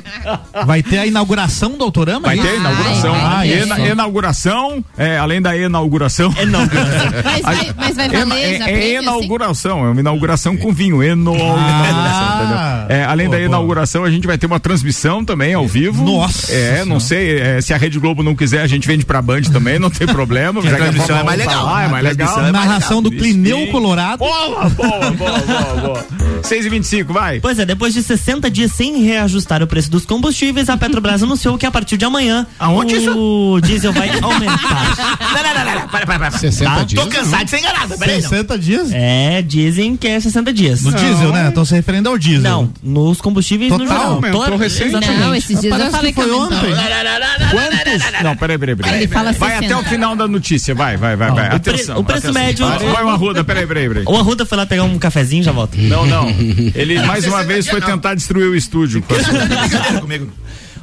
[0.66, 2.22] Vai ter a inauguração do Autorama?
[2.28, 2.60] Vai é ter isso?
[2.60, 3.12] inauguração.
[3.14, 3.62] vai ter.
[3.62, 6.34] Ena- inauguração, é, além da inauguração.
[6.38, 6.60] É não.
[7.24, 9.04] Mas vai, mas vai Ena- valer já é, é assim?
[9.04, 11.04] inauguração, é uma inauguração com vinho.
[11.04, 12.58] Eno, inauguração, entendeu?
[12.90, 13.48] É, além Boa, da boa.
[13.48, 16.04] inauguração, a gente vai ter uma transmissão também ao vivo.
[16.04, 19.22] Nossa É, não sei, é, se a Rede Globo não quiser, a gente vende pra
[19.22, 20.62] Band também, não tem problema.
[20.62, 21.66] já que transmissão Fórmula é mais 1 legal.
[21.66, 22.40] lá, é A mais legal.
[22.40, 23.10] é mais Narração do.
[23.12, 24.20] Plineu Colorado.
[24.20, 26.06] Boa, boa, boa, boa, boa.
[26.44, 27.40] 6 e 25 vai.
[27.42, 31.58] Pois é, depois de 60 dias sem reajustar o preço dos combustíveis, a Petrobras anunciou
[31.58, 35.18] que a partir de amanhã Aonde o diesel vai aumentar.
[35.20, 36.32] Não, não, não, não, para, para, para.
[36.32, 36.84] 60 Tá?
[36.84, 37.04] dias.
[37.04, 38.22] Tô cansado de ser enganado, peraí.
[38.22, 38.30] não.
[38.30, 38.90] 60 dias?
[38.94, 40.82] É, dizem que é 60 dias.
[40.84, 41.50] No diesel, né?
[41.50, 42.42] Estão se referindo ao diesel.
[42.42, 44.14] Não, nos combustíveis no Total, geral.
[44.16, 44.94] aumentou Toda- recente.
[45.20, 46.72] Não, esses dias eu falei que foi ontem.
[47.52, 48.22] Quantos?
[48.24, 48.94] Não, peraí, peraí, peraí.
[48.96, 49.66] Ele fala Vai 60.
[49.66, 51.56] até o final da notícia, vai, vai, vai, vai.
[51.56, 52.00] o pre- Atenção.
[52.00, 52.44] o preço atenção.
[52.46, 54.04] médio- Vai, vai uma ruda, peraí, peraí, peraí.
[54.08, 55.78] O Arruda foi lá pegar um cafezinho e já volta.
[55.78, 56.30] Não, não.
[56.76, 59.02] Ele mais uma vez foi tentar destruir o estúdio.
[59.02, 60.32] com a sua- comigo.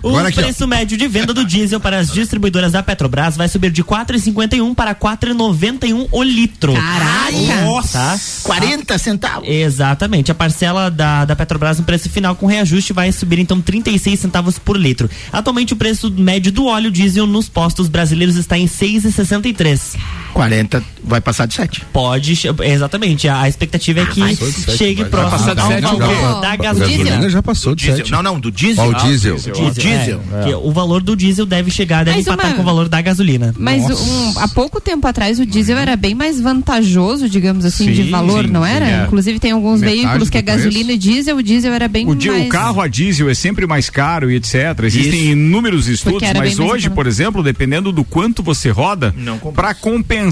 [0.07, 0.43] O Agora aqui, ó.
[0.45, 4.73] preço médio de venda do diesel para as distribuidoras da Petrobras vai subir de 4,51
[4.73, 6.75] para 4,91 o litro.
[6.75, 7.65] Caraca!
[7.65, 8.21] Nossa!
[8.45, 9.49] 40 centavos.
[9.49, 10.31] Exatamente.
[10.31, 14.61] A parcela da, da Petrobras no preço final com reajuste vai subir então 36 centavos
[14.61, 15.11] por litro.
[15.33, 19.97] Atualmente o preço médio do óleo diesel nos postos brasileiros está em 6,63.
[20.33, 21.83] 40 vai passar de 7.
[21.93, 23.29] Pode, exatamente.
[23.29, 25.11] A, a expectativa é que Passou de sete, chegue vai.
[25.11, 26.41] próximo Vai passar de ao sete, valor o quê?
[26.47, 27.31] da gasolina.
[27.31, 27.97] já passou de Diesel.
[27.99, 28.13] 7.
[28.13, 28.85] Não, não, do diesel.
[28.85, 29.37] Ó, o diesel.
[29.37, 30.21] O diesel.
[30.41, 32.89] É, que o valor do diesel deve chegar, deve Mas empatar uma- com o valor
[32.89, 33.55] da gasolina.
[33.59, 38.05] Mas um- há pouco tempo atrás o diesel era bem mais vantajoso, digamos assim, de
[38.05, 38.89] Sim, valor, sim, não sim, era?
[38.89, 39.05] é.
[39.05, 42.15] Inclusive tem alguns Metade veículos que é gasolina e diesel, o diesel era bem O,
[42.15, 42.47] mais...
[42.47, 44.55] o carro a diesel é sempre mais caro e etc.
[44.85, 45.29] Existem Isso.
[45.33, 49.15] inúmeros estudos, mas hoje, por exemplo, dependendo do quanto você roda,
[49.55, 50.26] para compensar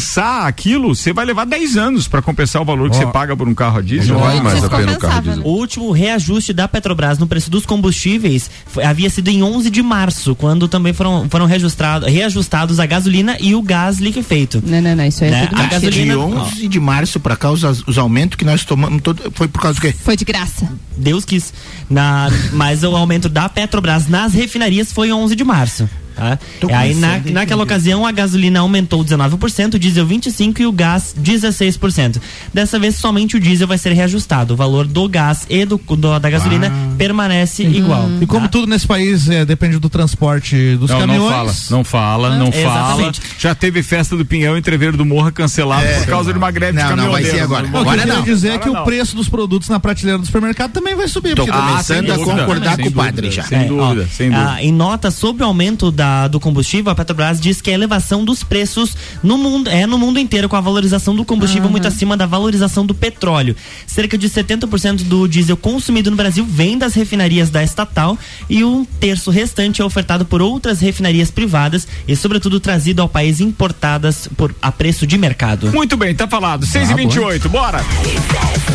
[0.47, 3.55] aquilo, você vai levar 10 anos para compensar o valor que você paga por um
[3.55, 4.15] carro a diesel.
[4.15, 5.45] Não vale mais a pena o carro compensava, diesel.
[5.45, 9.83] O último reajuste da Petrobras no preço dos combustíveis foi- havia sido em 11 de
[9.83, 14.63] março, quando também foram, foram reajustados, reajustados a gasolina e o gás liquefeito.
[14.67, 15.47] Não, não, não, isso aí é Né?
[15.47, 19.03] tudo A gasolina- De 11 de março pra cá, os, os aumentos que nós tomamos,
[19.03, 19.95] todo, foi por causa do quê?
[20.05, 20.69] Foi de graça.
[20.97, 21.53] Deus quis.
[21.91, 25.89] Na, mas o aumento da Petrobras nas refinarias foi 11 de março.
[26.15, 26.39] Tá?
[26.61, 31.15] Tô Aí na, naquela ocasião a gasolina aumentou 19%, o diesel 25% e o gás
[31.21, 32.21] 16%.
[32.53, 34.55] Dessa vez somente o diesel vai ser reajustado.
[34.55, 38.09] O valor do gás e do, do- da gasolina permanece igual.
[38.21, 38.49] E como tá?
[38.49, 41.33] tudo nesse país é, depende do transporte dos Não, não caminhões.
[41.33, 42.61] fala, não fala, não fala.
[42.63, 43.21] Exatamente.
[43.39, 46.79] Já teve festa do Pinhão em Treveiro do Morro cancelado por causa de uma greve
[46.81, 47.67] Não, de não, vai ser agora.
[47.67, 48.23] O que eu Agora queria não.
[48.23, 48.83] dizer é Agora que não.
[48.83, 51.35] o preço dos produtos na prateleira do supermercado também vai subir.
[51.35, 53.43] Tô Ah, começando sem a dúvida, concordar sem com o padre já.
[53.43, 54.53] Sem É, ó, dúvida, sem dúvida.
[54.53, 58.25] ah, em nota sobre o aumento da, do combustível, a Petrobras diz que a elevação
[58.25, 62.17] dos preços no mundo é no mundo inteiro com a valorização do combustível muito acima
[62.17, 63.57] da valorização do petróleo.
[63.87, 68.85] Cerca de 70% do diesel consumido no Brasil vem das refinarias da estatal e um
[68.85, 74.55] terço restante é ofertado por outras refinarias privadas e, sobretudo, trazido ao país importadas por
[74.61, 75.73] a preço de mercado.
[75.73, 76.67] Muito bem, tá falado.
[76.67, 77.85] 6 e 28 bora!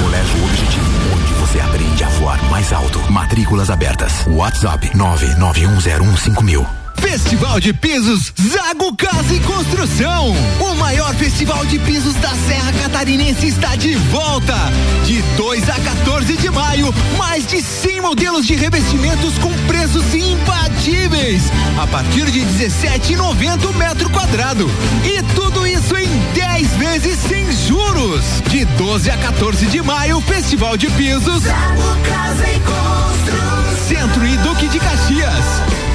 [0.00, 3.00] Colégio Objetivo, onde você aprende a voar mais alto.
[3.10, 4.24] Matrículas abertas.
[4.28, 6.79] WhatsApp 991015000.
[7.10, 10.32] Festival de Pisos Zago Casa e Construção.
[10.60, 14.54] O maior festival de pisos da Serra Catarinense está de volta.
[15.04, 21.42] De 2 a 14 de maio, mais de 100 modelos de revestimentos com preços imbatíveis.
[21.82, 24.70] A partir de 17,90 o metro quadrado.
[25.04, 28.24] E tudo isso em 10 vezes sem juros.
[28.48, 33.88] De 12 a 14 de maio, Festival de Pisos Zago Casa e Construção.
[33.88, 35.89] Centro e Duque de Caxias.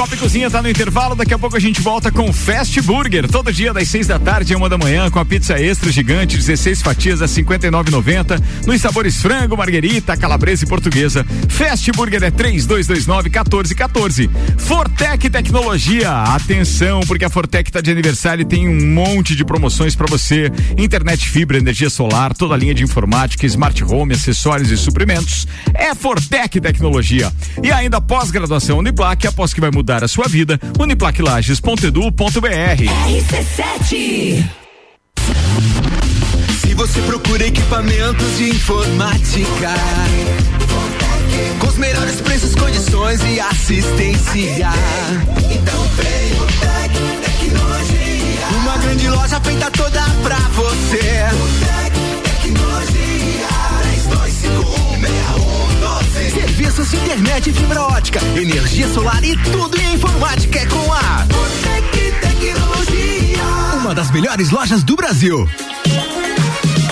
[0.00, 3.28] Copa e Cozinha tá no intervalo, daqui a pouco a gente volta com Fast Burger,
[3.28, 6.38] todo dia das seis da tarde a uma da manhã, com a pizza extra gigante,
[6.38, 11.22] 16 fatias a 59,90, nos sabores frango, marguerita, calabresa e portuguesa.
[11.50, 14.30] Fast Burger é 3229 1414.
[14.56, 19.94] Fortec Tecnologia, atenção, porque a Fortec tá de aniversário e tem um monte de promoções
[19.94, 20.50] para você.
[20.78, 25.46] Internet fibra, energia solar, toda a linha de informática, smart home, acessórios e suprimentos.
[25.74, 27.30] É Fortec Tecnologia.
[27.62, 32.84] E ainda pós-graduação Uniplac, após que vai mudar a sua vida, uniplaclages.edu.br.
[36.60, 39.74] Se você procura equipamentos de informática,
[41.58, 44.68] com os melhores preços, condições e assistência,
[45.50, 46.92] então vem o Tec
[47.24, 48.46] Tecnologia.
[48.62, 51.26] Uma grande loja feita toda pra você.
[51.34, 51.92] O Tec
[52.42, 53.00] Tecnologia.
[53.80, 55.19] 32516112.
[56.70, 61.26] Serviços de internet e fibra ótica, energia solar e tudo em informática é com a
[61.64, 63.42] Tec Tecnologia.
[63.80, 65.48] Uma das melhores lojas do Brasil.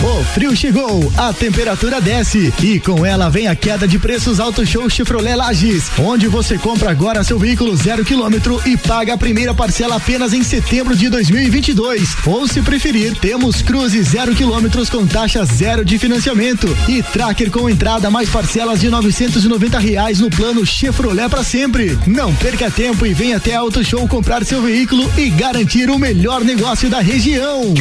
[0.03, 4.65] O frio chegou, a temperatura desce e com ela vem a queda de preços Auto
[4.65, 9.53] Show Chevrolet Lages, onde você compra agora seu veículo zero quilômetro e paga a primeira
[9.53, 12.17] parcela apenas em setembro de 2022.
[12.27, 17.69] Ou se preferir, temos Cruze zero quilômetros com taxa zero de financiamento e Tracker com
[17.69, 21.99] entrada mais parcelas de 990 reais no plano Chevrolet para sempre.
[22.07, 26.45] Não perca tempo e venha até Auto Show comprar seu veículo e garantir o melhor
[26.45, 27.75] negócio da região.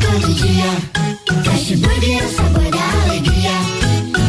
[0.00, 1.15] todo dia.
[1.44, 3.50] Fast Burger é o sabor da alegria.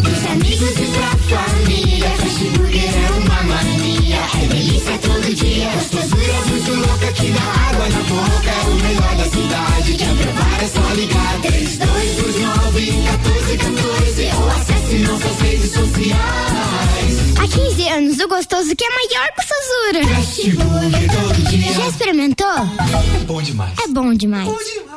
[0.04, 2.10] Dos amigos e da família.
[2.10, 4.18] Fast Burger é uma mania.
[4.42, 5.70] É delícia todo dia.
[5.70, 8.50] Gostosura é muito louca que dá água na boca.
[8.50, 9.94] É o melhor da cidade.
[9.98, 11.42] Quer provar é só ligar.
[11.42, 17.38] 3229 1414 ou acesse nossas redes sociais.
[17.38, 20.16] Há 15 anos, o gostoso que é maior que o Sazura.
[20.16, 21.74] Fast Burger todo dia.
[21.74, 22.48] Já experimentou?
[22.48, 23.74] É bom demais.
[23.84, 24.46] É bom demais.
[24.48, 24.97] Bom demais.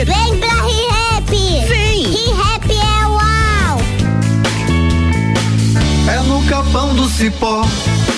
[0.05, 1.29] Vem pra ReHap.
[1.67, 2.03] Vem.
[2.11, 3.81] ReHap é uau.
[6.09, 7.63] É no capão do cipó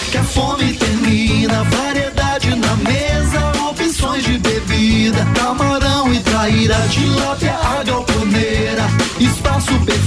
[0.09, 1.63] que a fome termina.
[1.65, 5.25] Variedade na mesa, opções de bebida.
[5.35, 8.83] Camarão e traíra, tilápia, a galponeira.
[9.19, 10.02] Espaço perfeito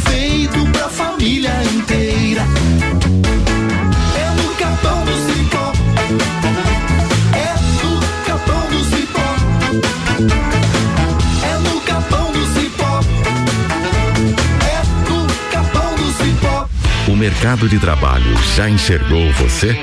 [17.26, 19.76] mercado de trabalho já enxergou você?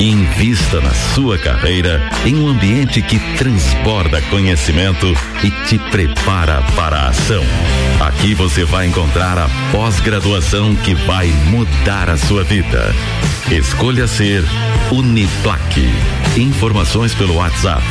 [0.00, 5.06] Invista na sua carreira em um ambiente que transborda conhecimento
[5.44, 7.44] e te prepara para a ação.
[8.00, 12.92] Aqui você vai encontrar a pós-graduação que vai mudar a sua vida.
[13.48, 14.42] Escolha ser
[14.90, 15.88] Uniplaque.
[16.36, 17.82] Informações pelo WhatsApp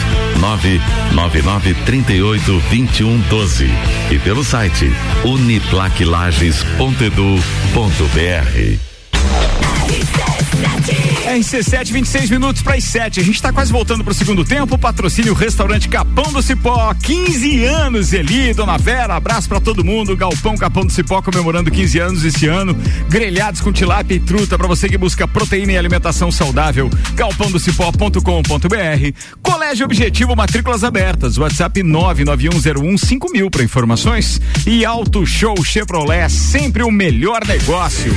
[0.41, 3.69] 999 38 21 12
[4.11, 4.91] e pelo site
[9.37, 9.66] uniplaquilages.edu.br.
[11.37, 13.19] RC7, 26 minutos para as 7.
[13.19, 14.77] A gente está quase voltando para o segundo tempo.
[14.77, 16.93] Patrocínio Restaurante Capão do Cipó.
[16.95, 19.15] 15 anos, Eli, Dona Vera.
[19.15, 20.15] Abraço para todo mundo.
[20.15, 22.75] Galpão Capão do Cipó comemorando 15 anos esse ano.
[23.09, 26.89] Grelhados com tilápia e truta para você que busca proteína e alimentação saudável.
[27.13, 29.37] galpãodocipó.com.br.
[29.41, 31.37] Colégio Objetivo Matrículas Abertas.
[31.37, 34.41] WhatsApp 991015000 para informações.
[34.65, 38.13] E Auto Show Chevrolet, sempre o melhor negócio.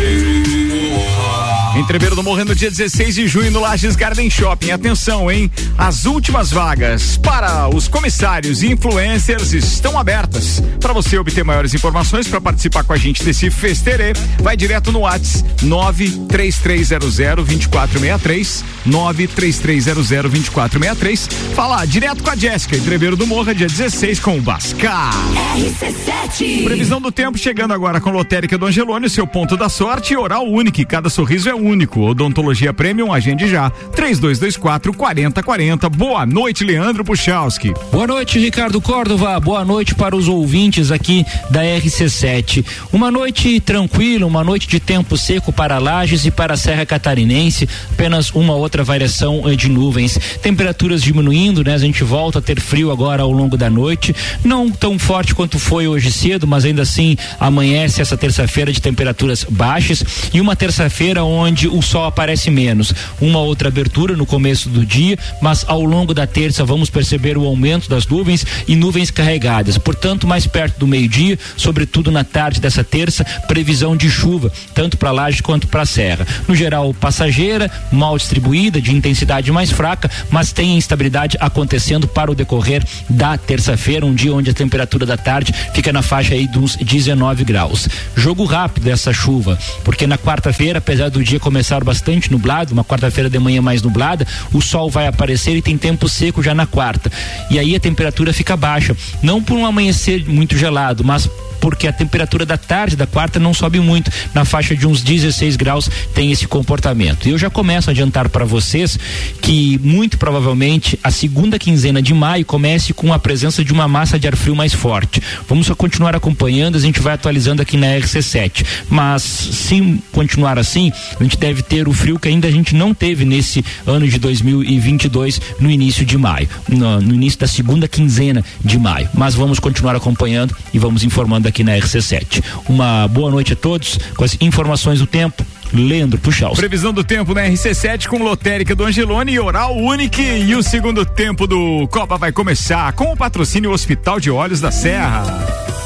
[1.77, 4.73] Entreveiro do Morro no dia 16 de junho no Lages Garden Shopping.
[4.73, 5.51] Atenção, hein?
[5.79, 10.61] As últimas vagas para os comissários e influencers estão abertas.
[10.81, 15.01] Para você obter maiores informações para participar com a gente desse festerê, vai direto no
[15.01, 21.29] Whats 93300 2463 93300 2463.
[21.55, 22.77] Fala direto com a Jéssica.
[22.77, 25.13] Entreveiro do Morro dia 16 com o Bascar.
[25.57, 26.65] RC7.
[26.65, 30.45] Previsão do tempo chegando agora com Lotérica do Angelone, seu ponto da sorte e oral
[30.45, 30.71] único.
[30.87, 32.01] Cada sorriso é único.
[32.01, 33.71] Odontologia Premium, agende já.
[33.71, 35.89] 3224 4040.
[35.89, 37.73] Boa noite, Leandro Puchalski.
[37.93, 39.39] Boa noite, Ricardo Córdova.
[39.39, 42.65] Boa noite para os ouvintes aqui da RC7.
[42.93, 47.69] Uma noite tranquila, uma noite de tempo seco para Lages e para a Serra Catarinense.
[47.93, 50.19] Apenas uma outra variação de nuvens.
[50.43, 51.75] Temperaturas diminuindo, né?
[51.75, 54.15] A gente volta a ter frio agora ao longo da noite.
[54.45, 59.45] Não tão forte quanto foi hoje cedo, mas ainda assim amanhece essa terça-feira de temperaturas
[59.49, 62.93] baixas e uma terça-feira onde o sol aparece menos.
[63.21, 67.45] Uma outra abertura no começo do dia, mas ao longo da terça vamos perceber o
[67.45, 69.79] aumento das nuvens e nuvens carregadas.
[69.79, 75.11] Portanto, mais perto do meio-dia, sobretudo na tarde dessa terça, previsão de chuva, tanto para
[75.11, 76.27] Laje quanto para a Serra.
[76.47, 82.35] No geral, passageira, mal distribuída, de intensidade mais fraca, mas tem instabilidade acontecendo para o
[82.35, 86.77] decorrer da terça-feira, um dia onde a temperatura da tarde fica na faixa aí dos
[86.77, 87.89] 19 graus.
[88.15, 93.29] Jogo rápido essa chuva, porque na quarta-feira, apesar do dia começar bastante nublado, uma quarta-feira
[93.29, 97.11] de manhã mais nublada, o sol vai aparecer e tem tempo seco já na quarta.
[97.51, 101.29] E aí a temperatura fica baixa, não por um amanhecer muito gelado, mas
[101.61, 105.57] porque a temperatura da tarde da quarta não sobe muito, na faixa de uns 16
[105.57, 107.29] graus tem esse comportamento.
[107.29, 108.99] E eu já começo a adiantar para vocês
[109.43, 114.19] que muito provavelmente a segunda quinzena de maio comece com a presença de uma massa
[114.19, 115.23] de ar frio mais forte.
[115.49, 118.65] Vamos só continuar acompanhando, a gente vai atualizando aqui na RC7.
[118.89, 122.95] Mas se continuar assim, a gente deve ter o frio que ainda a gente não
[122.95, 128.45] teve nesse ano de 2022 no início de maio, no, no início da segunda quinzena
[128.65, 129.09] de maio.
[129.15, 132.43] Mas vamos continuar acompanhando e vamos informando aqui na RC7.
[132.69, 135.45] Uma boa noite a todos com as informações do tempo.
[135.73, 136.53] Leandro Puxal.
[136.55, 140.21] Previsão do tempo na RC7 com lotérica do Angelone e oral único.
[140.21, 144.71] E o segundo tempo do Copa vai começar com o patrocínio Hospital de Olhos da
[144.71, 145.80] Serra.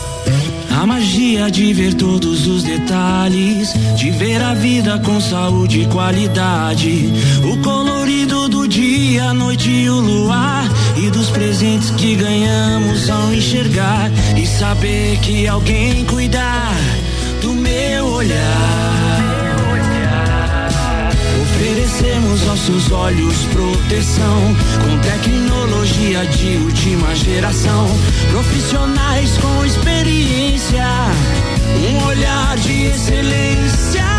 [0.74, 7.12] A magia de ver todos os detalhes, de ver a vida com saúde e qualidade.
[7.44, 10.68] O colorido do dia, a noite e o luar.
[10.96, 14.10] E dos presentes que ganhamos ao enxergar.
[14.36, 16.76] E saber que alguém cuidar
[17.40, 19.03] do meu olhar.
[22.44, 24.56] Nossos olhos proteção.
[24.82, 27.86] Com tecnologia de última geração.
[28.30, 30.86] Profissionais com experiência.
[31.88, 34.13] Um olhar de excelência.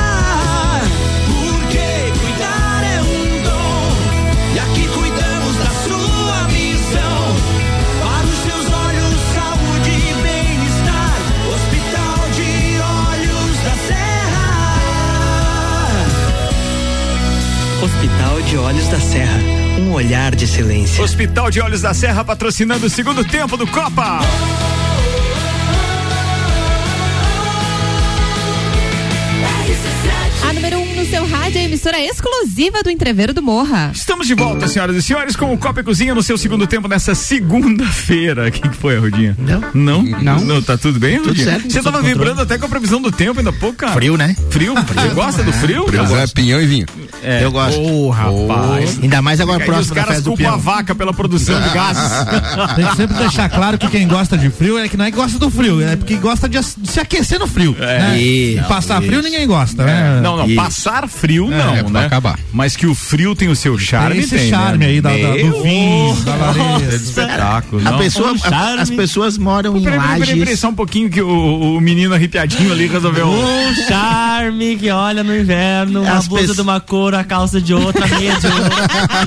[17.86, 19.40] Hospital de Olhos da Serra.
[19.78, 21.04] Um olhar de excelência.
[21.04, 24.22] Hospital de Olhos da Serra patrocinando o segundo tempo do Copa.
[30.48, 33.92] A número 1 um no seu rádio é a emissora exclusiva do Entreveiro do Morra.
[33.94, 36.88] Estamos de volta, senhoras e senhores, com o Copa e Cozinha no seu segundo tempo
[36.88, 38.48] nessa segunda-feira.
[38.48, 39.36] O que, que foi, Rudinha?
[39.40, 39.62] Não.
[39.74, 40.04] Não?
[40.22, 40.40] Não.
[40.42, 41.46] Não, tá tudo bem, Tudo Rudinha?
[41.46, 43.94] certo, Você tava vibrando até com a previsão do tempo ainda há pouco, cara.
[43.94, 44.36] Frio, né?
[44.52, 44.76] Frio?
[44.76, 45.86] Você gosta do frio?
[45.92, 46.86] Mas é pinhão e vinho.
[47.24, 47.44] É.
[47.44, 47.80] Eu gosto.
[47.82, 49.00] Ô, rapaz.
[49.02, 51.60] Ainda mais agora Aí próximo os da caras festa do culpam a vaca pela produção
[51.60, 52.04] de gases.
[52.76, 55.18] Tem que sempre deixar claro que quem gosta de frio é que não é que
[55.18, 57.76] gosta do frio, é porque gosta de se aquecer no frio.
[57.80, 58.20] né?
[58.20, 60.18] Isso, Passar frio ninguém gosta, né?
[60.18, 60.56] É, Não, não, Isso.
[60.56, 62.06] passar frio não, é né?
[62.06, 62.38] acabar.
[62.54, 64.86] Mas que o frio tem o seu charme, Tem esse tem, charme né?
[64.88, 66.96] aí da, da- do vinho, da lareira.
[66.96, 67.82] espetáculo.
[67.88, 67.98] A não.
[67.98, 68.82] pessoa, Um a- charme.
[68.82, 70.60] as pessoas moram em Peraí, peraí, peraí, peraí, lajes.
[70.60, 73.28] só um pouquinho que o, o menino arrepiadinho ali resolveu.
[73.30, 77.62] Um charme que olha no inverno, uma As blusa pessoas- de uma cor, a calça
[77.62, 78.76] de outra, a meia de outra.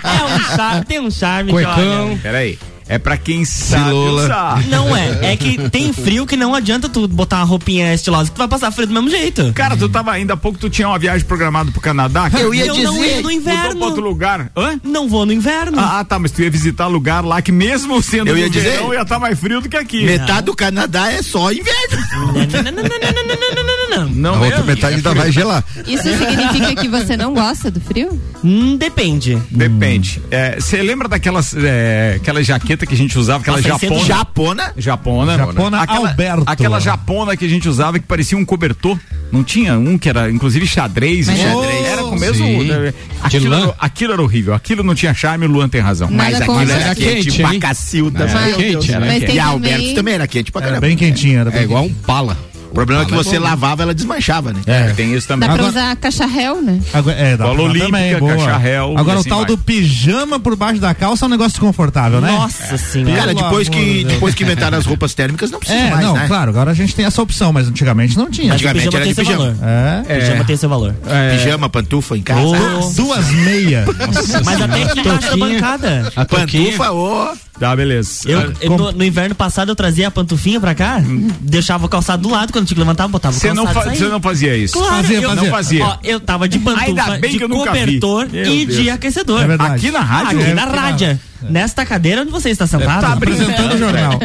[0.05, 2.09] É um charme, tem um charme que Cuecão.
[2.11, 2.18] olha.
[2.22, 2.59] Peraí.
[2.89, 4.66] É pra quem sabe usar.
[4.68, 5.32] Não é.
[5.32, 8.49] É que tem frio que não adianta tu botar uma roupinha estilosa que tu vai
[8.49, 9.53] passar frio do mesmo jeito.
[9.53, 12.30] Cara, tu tava ainda há pouco, tu tinha uma viagem programada pro Canadá.
[12.30, 12.43] Cara.
[12.43, 12.86] Eu ia eu dizer.
[12.86, 13.76] não ia no inverno.
[13.76, 14.51] Pra outro lugar.
[14.57, 14.80] Hã?
[14.82, 15.78] Não vou no inverno.
[15.78, 18.95] Ah, tá, mas tu ia visitar lugar lá que mesmo sendo eu ia dizer, verão,
[18.95, 20.05] ia estar tá mais frio do que aqui.
[20.05, 20.43] Metade não.
[20.43, 21.99] do Canadá é só inverno.
[22.12, 24.09] Não, não, não, não, não, não, não.
[24.09, 25.64] não, A outra metade ainda vai gelar.
[25.86, 28.18] Isso significa que você não gosta do frio?
[28.43, 29.36] Hum, depende.
[29.51, 30.22] Depende.
[30.59, 34.05] Você lembra daquelas, é, aquelas jaquetas que a gente usava, aquela Nossa, japona?
[34.05, 34.72] Japona.
[34.76, 35.37] Japona.
[35.37, 36.43] Japona aquela, Alberto.
[36.47, 38.99] Aquela japona que a gente usava que parecia um cobertor.
[39.31, 41.26] Não tinha um que era, inclusive, xadrez.
[41.26, 41.87] Mas- xadrez.
[41.87, 42.47] Era com o mesmo.
[42.64, 44.55] Né, Aquilo, era, aquilo era horrível.
[44.55, 46.11] Aquilo não tinha charme, o Luan tem razão.
[46.11, 48.24] Nada Mas aquilo era Era quente, quente, pra cacilda.
[48.24, 50.87] Era meu quente, era E a também- Alberto também era quente pra Era caramba.
[50.87, 51.41] bem quentinha.
[51.41, 52.37] Era É bem igual um pala.
[52.70, 54.60] O problema é que você lavava, ela desmanchava, né?
[54.66, 55.48] É, tem isso também.
[55.48, 56.80] Dá pra Agora- usar caixa réu, né?
[56.92, 58.34] Agora, é, dá Bola pra olímpica, também, boa.
[58.34, 59.46] e Agora o assim tal vai.
[59.46, 62.30] do pijama por baixo da calça é um negócio desconfortável, né?
[62.30, 63.16] Nossa senhora.
[63.16, 66.26] Cara, depois que, depois que inventaram as roupas térmicas, não precisa É, mais, não, né?
[66.26, 68.52] claro, agora a gente tem essa opção, mas antigamente não tinha.
[68.52, 69.54] O Antigamente pijama era tem de seu pijama.
[69.54, 69.68] valor.
[70.08, 70.18] É.
[70.20, 70.94] Pijama tem seu valor.
[71.32, 72.40] Pijama, pantufa em casa.
[72.56, 73.86] Ah, Duas meias.
[74.44, 76.12] Mas até aqui embaixo da bancada.
[76.16, 77.28] A pantufa, ô.
[77.59, 78.28] Tá, beleza.
[78.30, 81.02] Eu, eu, no, no inverno passado eu trazia a pantufinha pra cá,
[81.40, 83.96] deixava o calçado do lado, quando tinha que levantar, botava o Você não, calçado você
[83.96, 84.09] saía.
[84.11, 84.74] não fazia isso.
[84.78, 85.42] Claro, Fazia, eu, fazia.
[85.42, 85.84] Não fazia.
[85.84, 88.78] Ó, eu tava de pantufa, de cobertor e Deus.
[88.80, 89.42] de aquecedor.
[89.42, 89.74] É verdade.
[89.74, 90.40] Aqui na rádio?
[90.40, 91.20] Aqui É, na rádio.
[91.43, 93.01] Nesta cadeira onde você está sentado.
[93.01, 94.18] Tá Apresentando o jornal.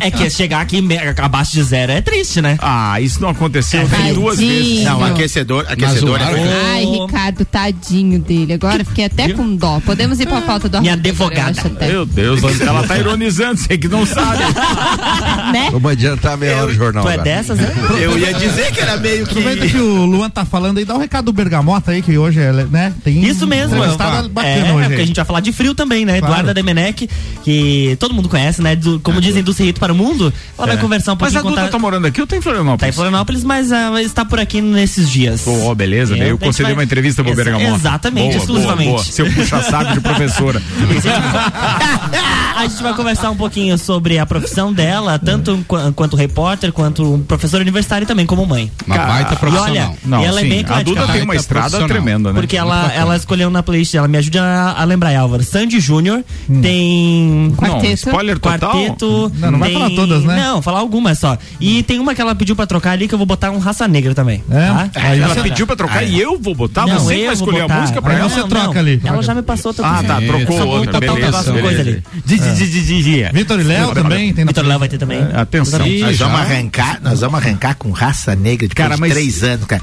[0.00, 2.56] É que chegar aqui me- abaixo de zero é triste, né?
[2.60, 4.52] Ah, isso não aconteceu tem duas Tadinho.
[4.64, 4.84] vezes.
[4.84, 6.34] Não, aquecedor, aquecedor é ar-
[6.74, 8.52] Ai, Ricardo, tadinho dele.
[8.54, 9.80] Agora fiquei até com dó.
[9.84, 11.50] Podemos ir pra pauta do Minha eu advogada.
[11.50, 11.88] acho até.
[11.88, 14.42] Meu Deus, ela tá ironizando, você que não sabe.
[15.52, 15.68] Né?
[15.72, 17.02] Vamos adiantar meia hora o jornal.
[17.02, 17.24] Tu é agora.
[17.24, 17.72] dessas, né?
[18.00, 19.38] Eu ia dizer que era meio que.
[19.38, 22.40] Aproveita que o Luan tá falando aí, dá um recado do Bergamota aí, que hoje
[22.40, 22.92] é, né?
[23.02, 23.74] Tem Isso mesmo.
[23.76, 24.82] entrevistada é, bacana é, hoje.
[24.86, 25.06] porque a aí.
[25.06, 26.18] gente vai falar de frio também, né?
[26.20, 26.34] Claro.
[26.34, 27.08] Eduarda Demenec,
[27.42, 28.76] que todo mundo conhece, né?
[28.76, 30.32] Do- como dizem, do Cerrito para o Mundo.
[30.58, 30.78] Ela vai É.
[30.78, 32.80] conversar um Mas pouquinho a Duda contar- tá morando aqui ou tá em Florianópolis?
[32.80, 35.42] Tá em Florianópolis, mas ah, está por aqui nesses dias.
[35.42, 37.74] Pô, beleza, É, eu concedi vai- uma entrevista pro Exa- Bergamota.
[37.74, 38.90] Exatamente, Boa, exclusivamente.
[38.90, 39.12] Boa, boa.
[39.12, 40.62] Seu puxa-saco de professora.
[42.56, 47.24] a gente vai conversar um pouquinho sobre a profissão dela, tanto qu- quanto repórter, quanto
[47.26, 48.70] professor universitário e também como mãe.
[48.86, 49.70] Uma baita E profissional.
[49.70, 50.82] olha, Não, e ela sim, é bem a.
[50.82, 52.40] Duda tem uma Baita estrada tremenda, né?
[52.40, 55.42] Porque ela, ela escolheu na playlist, ela me ajuda a, a lembrar, Álvaro.
[55.42, 56.60] Sandy Júnior, Hum.
[56.60, 57.54] tem.
[57.60, 58.72] Não, spoiler total?
[58.72, 59.32] Quarteto.
[59.38, 60.36] Não, não vai tem- falar todas, né?
[60.36, 61.38] Não, falar algumas só.
[61.60, 63.86] E tem uma que ela pediu pra trocar ali que eu vou botar um Raça
[63.86, 64.42] Negra também.
[64.50, 64.66] É?
[64.66, 64.90] Tá?
[64.96, 66.86] Aí Ela você- pediu pra trocar e eu vou botar?
[66.86, 67.76] Não, você vai escolher botar.
[67.76, 68.28] a música pra Aí ela?
[68.28, 68.80] você Não, troca não.
[68.80, 69.00] ali.
[69.04, 72.02] Ela já me passou outra Ah, tá, trocou Só outra, um beleza, coisa ali.
[72.26, 73.30] beleza.
[73.32, 75.20] Vitor e Léo também Vitor Léo vai ter também.
[75.34, 75.86] Atenção.
[75.86, 79.82] Ih, Nós vamos arrancar, nós vamos arrancar com raça negra depois de três anos, cara.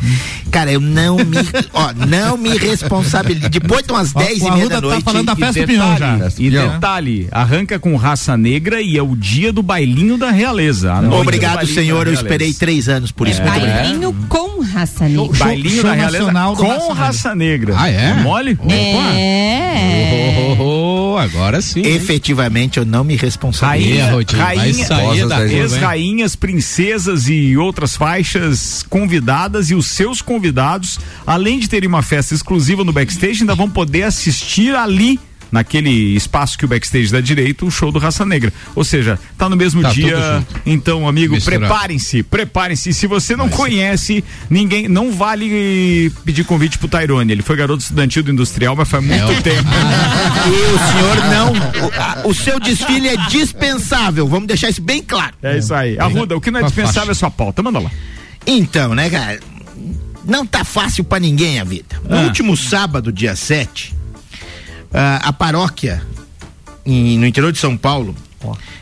[0.51, 1.37] Cara, eu não me,
[1.73, 3.49] ó, não me responsabilizo.
[3.49, 5.03] Depois de umas dez o e meia da tá noite.
[5.03, 6.17] falando da e festa Pinhão já.
[6.39, 10.93] E Detalhe, arranca com raça negra e é o dia do bailinho da realeza.
[11.19, 12.07] Obrigado, senhor.
[12.07, 13.41] Eu esperei três anos por isso.
[13.41, 13.45] É.
[13.45, 13.83] Muito obrigado.
[13.83, 15.37] Bailinho com raça negra.
[15.37, 17.75] Bailinho da realeza com raça negra.
[17.77, 18.13] Ah, é?
[18.21, 18.57] Mole?
[18.69, 20.55] É.
[20.57, 21.81] Oh, oh, oh, agora sim.
[21.81, 23.99] Efetivamente, eu não me responsabilizo.
[24.35, 25.55] Rainha, hein?
[25.57, 32.33] ex-rainhas, princesas e outras faixas convidadas e os seus convidados, além de terem uma festa
[32.33, 35.19] exclusiva no backstage, ainda vão poder assistir ali
[35.51, 38.51] naquele espaço que o backstage dá direito, o show do Raça Negra.
[38.75, 40.45] Ou seja, tá no mesmo Tá dia.
[40.65, 42.93] Então, amigo, preparem-se, preparem-se.
[42.93, 47.31] Se você não conhece, ninguém, não vale pedir convite pro Tairone.
[47.31, 49.67] Ele foi garoto estudantil do industrial, mas faz É muito tempo.
[50.47, 52.25] E o senhor não.
[52.25, 54.27] O, o seu desfile é dispensável.
[54.27, 55.33] Vamos deixar isso bem claro.
[55.43, 55.99] É isso aí.
[55.99, 57.61] Arruda, o que não é a dispensável é sua pauta.
[57.61, 57.91] Manda lá.
[58.45, 59.39] Então, né, cara?
[60.25, 61.99] Não tá fácil pra ninguém a vida.
[62.09, 62.21] No Ah.
[62.23, 63.96] último sábado, dia 7, ah,
[64.93, 66.01] a paróquia
[66.85, 68.15] em- no interior de São Paulo,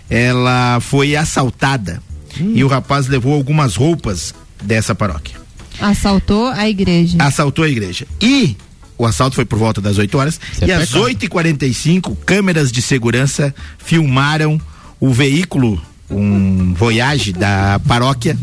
[0.10, 2.02] ela foi assaltada
[2.40, 4.34] e o rapaz levou algumas roupas
[4.64, 5.36] dessa paróquia.
[5.80, 7.18] Assaltou a igreja.
[7.20, 8.06] Assaltou a igreja.
[8.22, 8.56] E
[8.98, 10.40] o assalto foi por volta das 8 horas.
[10.62, 11.04] é e às pecado.
[11.06, 14.60] 8h45, câmeras de segurança filmaram
[15.00, 18.38] o veículo, um Voyage da paróquia,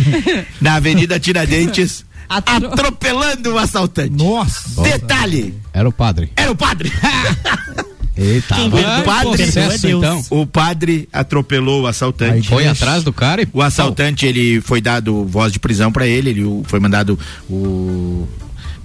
[0.60, 4.10] na Avenida Tiradentes, atropelando o assaltante.
[4.10, 4.82] Nossa.
[4.82, 6.30] Detalhe: Era o padre.
[6.36, 6.92] era o padre.
[8.16, 10.22] Eita, o padre, processo, então.
[10.28, 12.48] o padre atropelou o assaltante.
[12.48, 16.28] Foi atrás do cara e O assaltante, ele foi dado voz de prisão pra ele,
[16.30, 17.18] ele foi mandado
[17.48, 18.28] o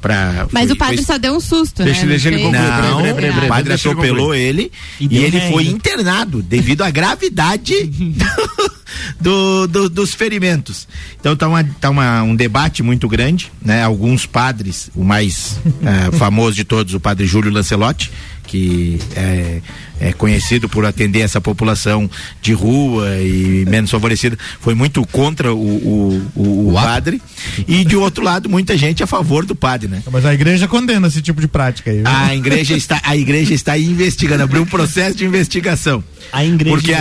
[0.06, 2.08] pra Mas foi- o padre foi- só deu um susto, Deixa- né?
[2.10, 2.62] deixa ele concluir.
[2.62, 7.74] Não, breve, breve, o padre atropelou ele E e, ele foi internado devido à gravidade
[9.20, 10.88] do- do- dos ferimentos.
[11.20, 13.84] Então tá, uma, tá uma- um debate muito grande, né?
[13.84, 18.12] Alguns padres, o mais eh, famoso de todos, o padre Júlio Lancelotti,
[18.48, 19.62] que é,
[20.00, 22.10] é conhecido por atender essa população
[22.42, 27.22] de rua e menos favorecida, foi muito contra o, o, o- o padre.
[27.68, 30.02] E de outro lado, muita gente a favor do padre, né?
[30.12, 31.98] Mas a igreja condena esse tipo de prática aí.
[31.98, 32.08] viu?
[32.08, 36.04] A igreja está, a igreja está investigando, abriu um processo de investigação.
[36.32, 36.94] A igreja Porque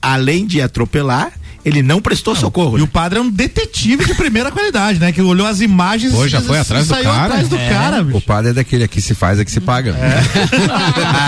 [0.00, 1.32] além de atropelar,
[1.66, 2.76] ele não prestou socorro.
[2.76, 2.84] E né?
[2.84, 5.10] o padre é um detetive de primeira qualidade, né?
[5.10, 7.24] Que olhou as imagens Pô, já e foi atrás do cara?
[7.24, 7.68] atrás do É.
[7.68, 8.18] cara, bicho.
[8.18, 9.96] O padre é daquele aqui se faz, aqui se paga.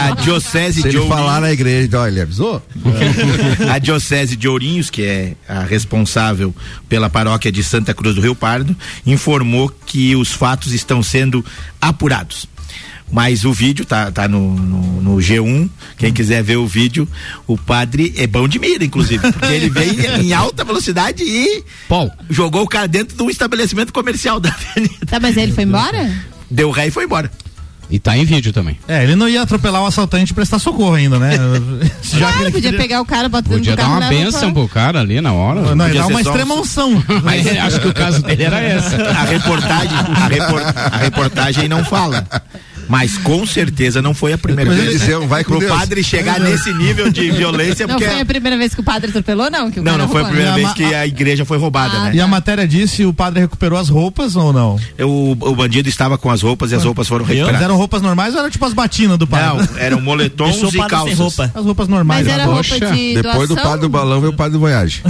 [0.08, 2.62] A diocese Se de ele Ourinhos, falar na igreja, olha, ele avisou?
[3.68, 6.54] a diocese de Ourinhos, que é a responsável
[6.88, 11.44] pela paróquia de Santa Cruz do Rio Pardo, informou que os fatos estão sendo
[11.80, 12.46] apurados.
[13.10, 15.68] Mas o vídeo tá, tá no, no, no G1.
[15.96, 17.08] Quem quiser ver o vídeo,
[17.46, 19.32] o padre é bom de mira, inclusive.
[19.32, 22.10] Porque ele veio em alta velocidade e Paul.
[22.28, 25.06] jogou o cara dentro de um estabelecimento comercial da avenida.
[25.06, 26.12] Tá, mas ele foi embora?
[26.50, 27.30] Deu ré e foi embora.
[27.90, 28.78] E tá em vídeo também.
[28.86, 31.30] É, ele não ia atropelar o assaltante e prestar socorro ainda, né?
[32.04, 35.00] Já Claro, ele podia queria- pegar o cara, botar Podia dar uma benção pro cara
[35.00, 35.74] ali na hora.
[35.74, 37.04] Não, Podia dá ser uma um- extrema unção.
[37.24, 38.94] Mas acho que o caso dele era essa.
[39.02, 42.26] A reportagem, a, repor- a reportagem não fala.
[42.88, 44.90] Mas com certeza não foi a primeira Mas vez.
[44.90, 45.72] ele dizia, vai com Pro Deus.
[45.78, 48.08] padre chegar nesse nível de violência, Não porque.
[48.10, 49.70] foi a primeira vez que o padre atropelou, não?
[49.70, 50.56] Que o Não, não foi a primeira né?
[50.56, 52.12] vez que a igreja foi roubada, né?
[52.14, 54.78] E a matéria disse o padre recuperou as roupas ou não?
[55.00, 57.64] O, o bandido estava com as roupas e as roupas foram Mas recuperadas.
[57.64, 59.68] eram roupas normais ou eram tipo as batinas do padre?
[59.70, 61.18] Não, eram moletons Deixou o e calças.
[61.18, 61.50] roupa.
[61.54, 62.24] As roupas normais.
[62.26, 63.70] Mas era roupa Poxa, de Depois do doação?
[63.70, 65.02] padre do balão veio o padre do Voyage.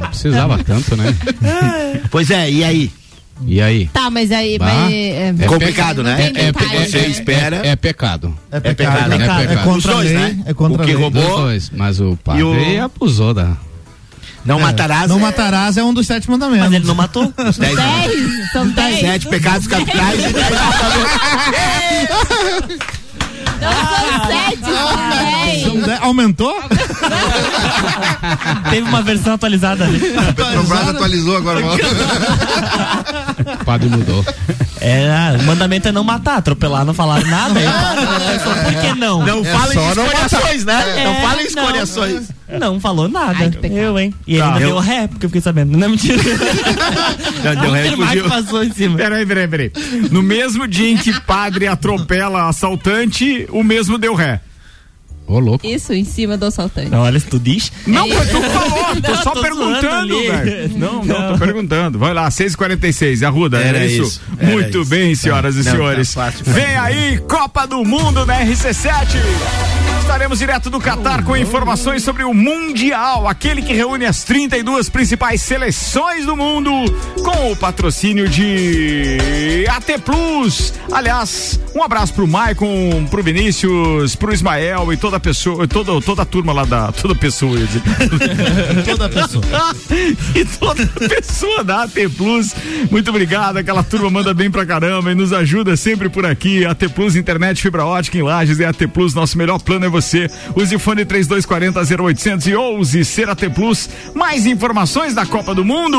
[0.00, 1.14] Não precisava tanto, né?
[2.10, 2.90] Pois é, e aí?
[3.46, 3.86] E aí?
[3.92, 4.58] Tá, mas aí.
[4.58, 4.66] Bah.
[4.66, 6.30] Mas, é, É Complicado, né?
[6.34, 7.08] É, detalhe, você né?
[7.08, 7.60] espera.
[7.64, 8.36] É, é pecado.
[8.50, 8.76] É pecado.
[8.76, 9.18] pecado, É, né?
[9.18, 9.40] pecado.
[9.42, 9.64] É Pecado.
[9.64, 10.18] contra Os a dois, lei.
[10.18, 10.38] né?
[10.46, 11.02] É contra O que lei.
[11.02, 13.56] roubou- Os dois, mas o padre o- abusou da.
[14.44, 15.08] Não matarás.
[15.08, 16.66] Não é- matarás é um dos sete mandamentos.
[16.66, 17.24] Mas ele não matou.
[17.36, 19.00] Os dez, Dez, são dez.
[19.00, 20.54] sete pecados capitais e dez
[23.64, 24.64] Não são sete,
[25.62, 26.00] são dez.
[26.00, 26.54] Aumentou?
[28.70, 29.98] Teve uma versão atualizada ali.
[29.98, 31.60] Petrobras atualizou agora.
[33.60, 34.24] O padre mudou.
[34.80, 37.58] Era, o mandamento é não matar, atropelar, não falar nada.
[37.58, 39.24] Aí o padre pensou, por que não?
[39.24, 40.84] Não fala em só não escolhações, né?
[40.96, 41.46] É, não fala em não.
[41.46, 42.28] escolhações.
[42.48, 43.36] Não falou nada.
[43.38, 44.12] Ai, eu, hein?
[44.26, 44.46] E ele Tá.
[44.48, 45.76] ainda Eu- deu ré, porque eu fiquei sabendo.
[45.76, 46.22] Não é mentira.
[47.42, 48.28] Não, deu ré fugiu.
[48.28, 48.96] passou em cima.
[48.96, 49.72] Peraí, peraí, peraí.
[50.10, 54.40] No mesmo dia em que padre atropela assaltante, o mesmo deu ré.
[55.26, 55.66] Ô, louco.
[55.66, 56.94] Isso, em cima do assaltante.
[56.94, 57.72] Olha, tu diz?
[57.86, 60.70] Não, mas tu falou, tô Não, só tô perguntando, velho.
[60.78, 61.98] Não, não, tô perguntando.
[61.98, 64.02] Vai lá, 6h46, Arruda, era, Era isso?
[64.02, 64.90] isso, era Muito isso.
[64.90, 66.14] bem, senhoras e Não, tá senhores.
[66.14, 66.44] fácil.
[66.44, 69.16] Vem aí, Copa do Mundo na RC7.
[70.00, 75.40] Estaremos direto do Catar com informações sobre o Mundial, aquele que reúne as 32 principais
[75.40, 76.70] seleções do mundo,
[77.22, 80.74] com o patrocínio de AT Plus.
[80.92, 86.22] Aliás, um abraço pro Maicon, pro Vinícius, pro Ismael e toda a pessoa, toda, toda
[86.22, 86.92] a turma lá da.
[86.92, 87.66] Toda pessoa, eu.
[88.84, 89.44] Toda pessoa.
[90.34, 92.54] e toda pessoa da AT Plus.
[92.90, 96.64] Muito obrigado, aquela turma manda bem pra caramba e nos ajuda sempre por aqui.
[96.64, 100.28] AT Plus, internet, fibra ótica em Lages e AT Plus, nosso melhor plano é você.
[100.54, 103.88] Use o fone 3240 0800 e ouse ser AT Plus.
[104.14, 105.98] Mais informações da Copa do Mundo.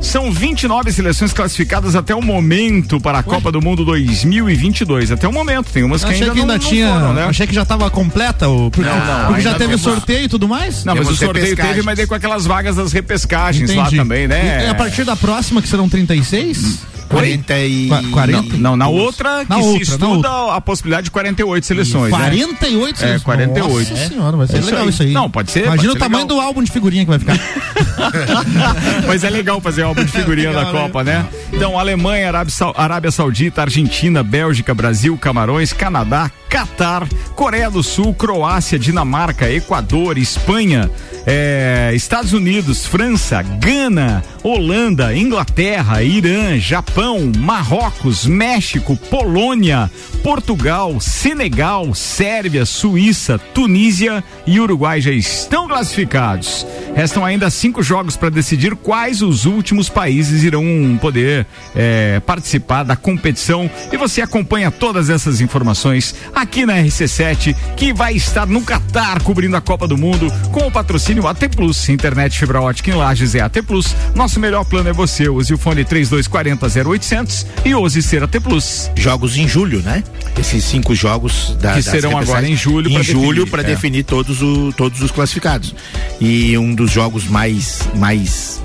[0.00, 5.12] São 29 seleções classificadas até o momento para a Copa do Mundo 2022.
[5.12, 6.92] Até o momento, tem umas que ainda, que ainda não, não tinha.
[6.92, 7.24] foram, né?
[7.24, 7.88] Achei que já tava
[8.32, 8.70] completa o.
[8.70, 10.84] Porque, Não, não, porque já teve temos- sorteio e tudo mais?
[10.84, 13.96] Não, mas o sorteio teve, mas daí com aquelas vagas das repescagens lá Entendi.
[13.96, 14.66] também, né?
[14.66, 16.78] E a partir da próxima, que serão 36?
[17.08, 17.88] 40 e.
[17.88, 18.56] Qua- 40?
[18.56, 22.18] Não, na outra que Na se outra, na estuda a possibilidade de 48 seleções, né?
[22.18, 23.22] 48 É, seleções.
[23.24, 23.90] 48.
[23.90, 25.12] Nossa senhora, vai ser É legal isso aí.
[25.12, 26.38] Não, pode ser, Imagina pode o ser tamanho legal.
[26.38, 27.36] do álbum de figurinha que vai ficar.
[29.06, 30.78] Mas é legal fazer álbum de figurinha legal, da né?
[30.84, 31.26] Copa, né?
[31.52, 38.14] Então, Alemanha, Arábia, Sau- Arábia Saudita, Argentina, Bélgica, Brasil, Camarões, Canadá, Catar, Coreia do Sul,
[38.14, 40.90] Croácia, Dinamarca, Equador, Espanha,
[41.26, 49.90] eh, Estados Unidos, França, Gana, Holanda, Inglaterra, Irã, Japão, Marrocos, México, Polônia,
[50.22, 56.66] Portugal, Senegal, Sérvia, Suíça, Tunísia e Uruguai já estão classificados.
[56.94, 60.64] Restam ainda cinco jogos para decidir quais os últimos países irão
[61.00, 63.70] poder eh, participar da competição.
[63.92, 69.56] E você acompanha todas essas informações aqui na RC7, que vai estar no Catar cobrindo
[69.56, 73.40] a Copa do Mundo com o patrocínio AT Plus, internet fibra ótica em Lages é
[73.40, 73.94] AT Plus.
[74.14, 75.28] Nosso melhor plano é você.
[75.28, 78.90] Use o fone 3240 0800 e use ser AT Plus.
[78.94, 80.04] Jogos em julho, né?
[80.38, 83.64] Esses cinco jogos da, Que serão agora em julho pra Em julho definir, para é.
[83.64, 85.74] definir todos, o, todos os classificados.
[86.20, 88.60] E um dos jogos mais, mais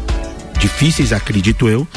[0.59, 1.87] difíceis, acredito eu,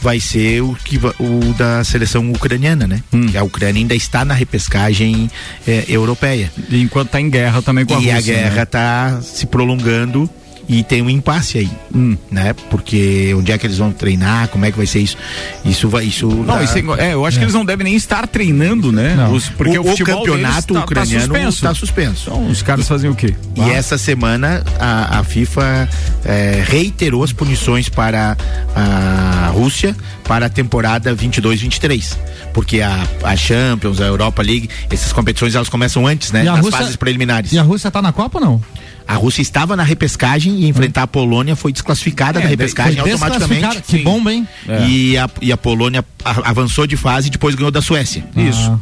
[0.00, 3.02] vai ser o, que, o da seleção ucraniana, né?
[3.12, 3.26] Hum.
[3.36, 5.30] A Ucrânia ainda está na repescagem
[5.66, 6.50] eh, europeia.
[6.68, 8.18] E enquanto está em guerra também com a e Rússia.
[8.18, 8.62] a guerra né?
[8.62, 10.28] está se prolongando
[10.68, 12.16] e tem um impasse aí, Hum.
[12.30, 12.54] né?
[12.70, 14.48] Porque onde é que eles vão treinar?
[14.48, 15.16] Como é que vai ser isso?
[15.64, 17.94] Isso vai isso Não, dá- isso é, é, eu acho que eles não devem nem
[17.94, 19.14] estar treinando, né?
[19.32, 21.56] Os- porque o, o, o campeonato tá- tá ucraniano suspenso.
[21.56, 22.22] está suspenso.
[22.30, 23.34] Então, os caras fazem o quê?
[23.56, 25.88] E essa semana a, a FIFA
[26.24, 28.36] eh, reiterou as punições para
[28.74, 32.16] a Rússia para a temporada 22-23.
[32.52, 36.42] Porque a, a Champions, a Europa League, essas competições elas começam antes, né?
[36.42, 37.52] E Nas Rússia- fases preliminares.
[37.52, 38.62] E a Rússia tá na Copa ou não?
[39.08, 43.82] A Rússia estava na repescagem e enfrentar a Polônia foi desclassificada É, da repescagem automaticamente.
[43.82, 44.48] Que bomba, hein?
[44.88, 48.24] E, a, e a Polônia avançou de fase e depois ganhou da Suécia.
[48.36, 48.80] Isso.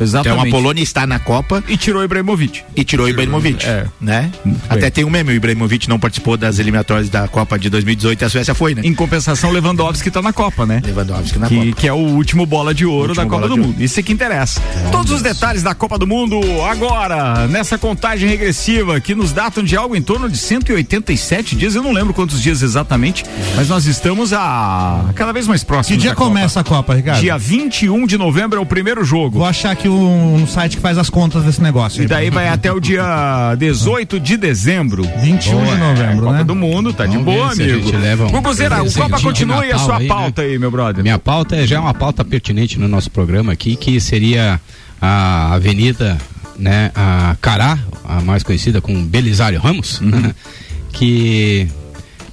[0.00, 0.40] Exatamente.
[0.40, 1.62] Então a Polônia está na Copa.
[1.68, 2.62] E tirou o Ibrahimovic.
[2.76, 3.64] E tirou o Ibrahimovic.
[3.66, 3.86] É.
[4.00, 4.30] Né?
[4.68, 8.24] Até tem um meme, o Ibrahimovic não participou das eliminatórias da Copa de 2018 e
[8.24, 8.82] a Suécia foi, né?
[8.84, 10.82] Em compensação, Lewandowski tá na Copa, né?
[10.84, 11.80] Lewandowski na que, Copa.
[11.80, 13.82] que é o último bola de ouro Último da Copa do Mundo.
[13.82, 14.60] Isso é que interessa.
[14.90, 19.76] Todos os detalhes da Copa do Mundo agora, nessa contagem regressiva que nos datam de
[19.76, 21.74] algo em torno de 187 dias.
[21.74, 23.24] Eu não lembro quantos dias exatamente,
[23.56, 25.96] mas nós estamos a cada vez mais próximos.
[25.96, 26.28] Que dia da Copa.
[26.28, 27.20] começa a Copa, Ricardo?
[27.20, 29.38] Dia 21 de novembro é o primeiro jogo.
[29.38, 32.02] Vou achar aqui um, um site que faz as contas desse negócio.
[32.02, 35.02] E daí vai até o dia 18 de dezembro.
[35.20, 36.44] 21 de novembro, Copa né?
[36.44, 38.26] do Mundo, tá de Vamos boa, ver se a amigo.
[38.26, 40.08] um Guguzeira, o Copa de continua e a sua aí, né?
[40.08, 41.02] pauta aí, meu brother.
[41.02, 44.60] Minha pauta é já uma pauta pertinente no nosso programa aqui, que seria
[45.00, 46.16] a Avenida,
[46.58, 50.32] né, a Cará, a mais conhecida como Belisário Ramos, Uhum.
[50.92, 51.66] que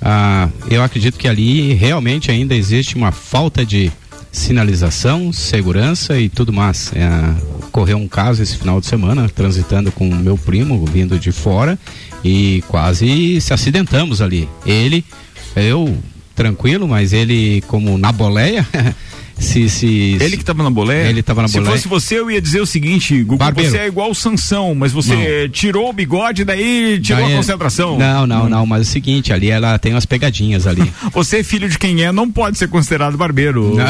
[0.01, 3.91] ah, eu acredito que ali realmente ainda existe uma falta de
[4.31, 6.91] sinalização, segurança e tudo mais.
[6.95, 11.77] É, um caso esse final de semana, transitando com o meu primo, vindo de fora,
[12.23, 14.47] e quase se acidentamos ali.
[14.65, 15.03] Ele,
[15.55, 15.97] eu,
[16.35, 18.65] tranquilo, mas ele como na boleia,
[19.41, 20.17] se, se...
[20.21, 21.07] Ele que tava na boleia?
[21.09, 21.71] Ele tava na Se boleia.
[21.75, 23.71] fosse você, eu ia dizer o seguinte, Gugu, Barbeiro.
[23.71, 27.97] você é igual o Sansão, mas você tirou o bigode, daí tirou Daí- a concentração.
[27.97, 30.91] Não, não, não, mas é o seguinte, ali ela tem umas pegadinhas ali.
[31.13, 33.75] Você, filho de quem é, não pode ser considerado barbeiro.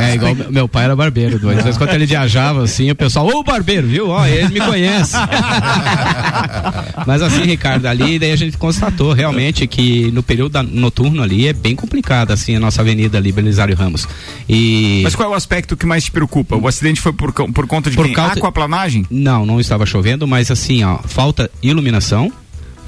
[0.00, 3.42] É igual meu- pai era barbeiro, duas vezes quando ele viajava assim, o pessoal, ô
[3.42, 4.08] barbeiro, viu?
[4.08, 5.14] Ó, ele me conhece.
[7.06, 11.48] Mas assim, Ricardo, ali daí a gente constatou realmente que no período da- noturno ali
[11.48, 14.08] é bem complicado assim a nossa avenida ali, Belisário Ramos.
[14.48, 16.56] E Mas qual é o aspecto que mais te preocupa?
[16.56, 18.14] O acidente foi por, por conta de Por quem?
[18.14, 19.06] causa- Aquaplanagem?
[19.10, 22.32] Não, não estava chovendo, mas assim, ó, falta iluminação,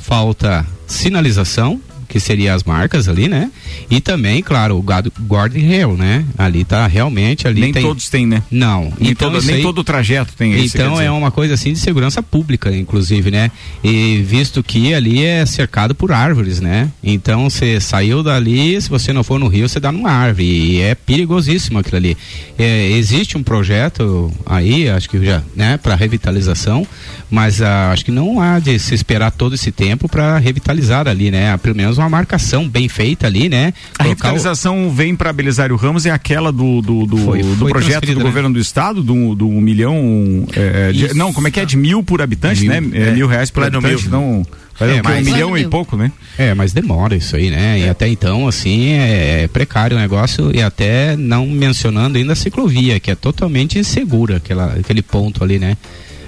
[0.01, 3.51] falta sinalização, que seria as marcas ali, né?
[3.91, 6.25] E também, claro, o gado- guardrail, né?
[6.39, 7.83] Ali tá realmente ali Nem tem...
[7.83, 8.43] todos têm, né?
[8.51, 8.93] Não.
[8.99, 10.77] Nem, então todo, nem aí- todo o trajeto tem esse.
[10.77, 13.51] então é uma coisa assim de segurança pública, inclusive, né?
[13.83, 16.91] E visto que ali é cercado por árvores, né?
[17.03, 20.45] Então você saiu dali, se você não for no rio, você dá numa árvore.
[20.45, 22.17] E é perigosíssimo aquilo ali.
[22.59, 26.87] É, existe um projeto aí, acho que já, né, para revitalização,
[27.31, 31.31] mas ah, acho que não há de se esperar todo esse tempo para revitalizar ali,
[31.31, 31.57] né?
[31.59, 33.67] Pelo menos uma marcação bem feita ali, né?
[33.67, 37.57] A Colocar o- revitalização vem para Belisário Ramos é aquela do, do, do, Foi- do
[37.57, 38.23] foi projeto do né?
[38.23, 40.47] governo do estado, do, do um milhão.
[40.55, 41.17] é, de- Isso.
[41.17, 41.65] não, como é que é?
[41.65, 42.91] De mil por habitante, Mil, né?
[42.99, 43.11] É, é.
[43.13, 44.03] mil reais por habitante.
[44.09, 44.11] mil.
[44.11, 44.47] Não,
[44.79, 45.01] dar É, o quê?
[45.05, 46.11] mas- um milhão e pouco, né?
[46.39, 47.79] É, mas demora isso aí, né?
[47.81, 52.37] E até então, assim, é, é precário o negócio e até não mencionando ainda a
[52.37, 55.77] ciclovia, que é totalmente insegura, aquela, aquele ponto ali, né?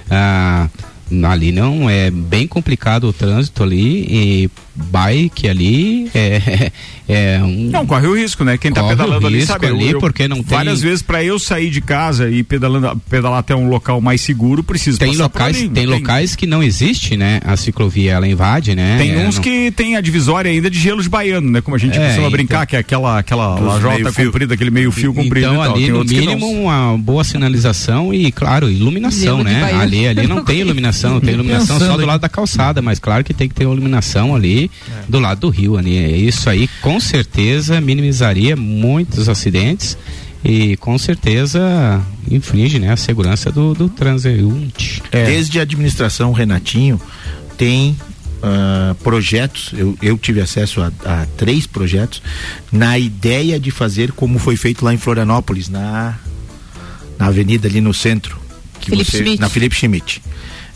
[0.09, 0.69] Ah,
[1.29, 6.71] ali não, é bem complicado o trânsito ali e bike ali é,
[7.09, 7.69] é um...
[7.71, 8.57] Não, corre o risco, né?
[8.57, 9.67] Quem tá o pedalando ali sabe.
[9.67, 13.39] ali, eu- porque não tem- Várias vezes para eu sair de casa e pedalando, pedalar
[13.39, 16.61] até um local mais seguro, preciso Tem passar por locais, ali, tem, locais que não
[16.61, 17.39] existe, né?
[17.43, 18.97] A ciclovia, ela invade, né?
[18.97, 21.61] Tem É, uns não- que tem a divisória ainda de gelo de baiano, né?
[21.61, 24.91] Como a gente É, costuma então- brincar, que é aquela, aquela lajota comprida, aquele meio
[24.91, 25.75] fio comprido Então e tal.
[25.75, 29.63] ali Tem no mínimo uma boa sinalização e claro iluminação, né?
[29.79, 33.33] Ali ali não tem iluminação, tem iluminação só do lado da calçada, mas claro que
[33.33, 34.66] tem que ter iluminação ali
[35.07, 36.27] do lado do rio ali.
[36.27, 39.97] Isso aí com certeza minimizaria muitos acidentes
[40.43, 45.01] e com certeza infringe, né, a segurança do, do transeunte.
[45.11, 47.01] Desde a administração Renatinho
[47.57, 47.97] tem
[48.41, 52.21] ah, projetos, eu, eu tive acesso a, a três projetos,
[52.71, 56.17] na ideia de fazer como foi feito lá em Florianópolis, na,
[57.17, 58.39] na avenida ali no centro.
[58.79, 59.41] que Felipe Schmidt.
[59.41, 60.21] Na Felipe Schmidt.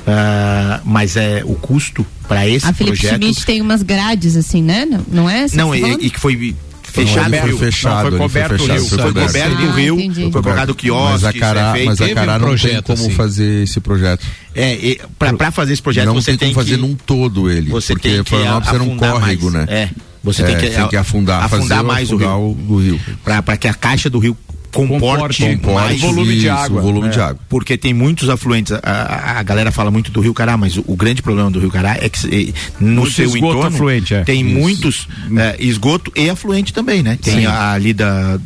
[0.08, 3.22] Ah, mas é o custo para esse A Felipe projeto.
[3.22, 4.86] Schmidt tem umas grades assim, né?
[4.86, 5.46] Não, não é?
[5.54, 7.58] Não, tá e, e que foi fechado coberto, o rio.
[7.58, 8.88] fechado, Não, foi foi coberto o fechado, rio.
[8.90, 9.38] foi Foi coberto.
[9.38, 11.86] o Ah, rio, foi colocado quiosque, Mas a Cará, é feito.
[11.86, 13.12] mas a Cará não tem como assim.
[13.12, 14.26] fazer esse projeto.
[14.56, 17.50] É, pra, pra fazer esse projeto não você tem tem como fazer que num todo
[17.50, 17.70] ele.
[17.70, 19.68] você porque tem que Florianópolis era um afundar córrego, mais.
[19.68, 19.74] né?
[19.74, 19.90] É,
[20.24, 22.28] você É, tem que, tem que afundar, afundar fazer mais o rio.
[22.30, 23.00] o, o rio.
[23.24, 24.36] Para que a caixa do rio
[24.72, 26.80] comporte, Comporte, mais volume de água.
[26.80, 27.40] o volume de água.
[27.50, 28.72] Porque tem muitos afluentes.
[28.84, 31.70] A, a- galera fala muito do Rio Cará, mas o, o grande problema do Rio
[31.72, 34.24] Cará é que no Muito seu esgoto entorno afluente, é.
[34.24, 34.60] tem Isso.
[34.60, 35.08] muitos
[35.38, 37.18] eh, esgoto e afluente também, né?
[37.22, 37.46] Tem Sim.
[37.46, 38.40] a, ali da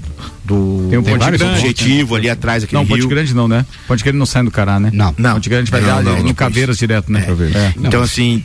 [0.44, 1.44] do Tem um Ponte Grande.
[1.44, 3.10] objetivo ali atrás aquele Não, Ponte rio.
[3.10, 3.66] Grande não, né?
[3.88, 4.92] Ponte Grande não sai do Cará, né?
[4.94, 5.14] Não.
[5.18, 5.34] Não.
[5.34, 6.36] Ponte Grande vai Não, dar não, no.
[6.36, 7.26] Caveiras direto, né?
[7.56, 7.74] É.
[7.88, 8.44] Então assim,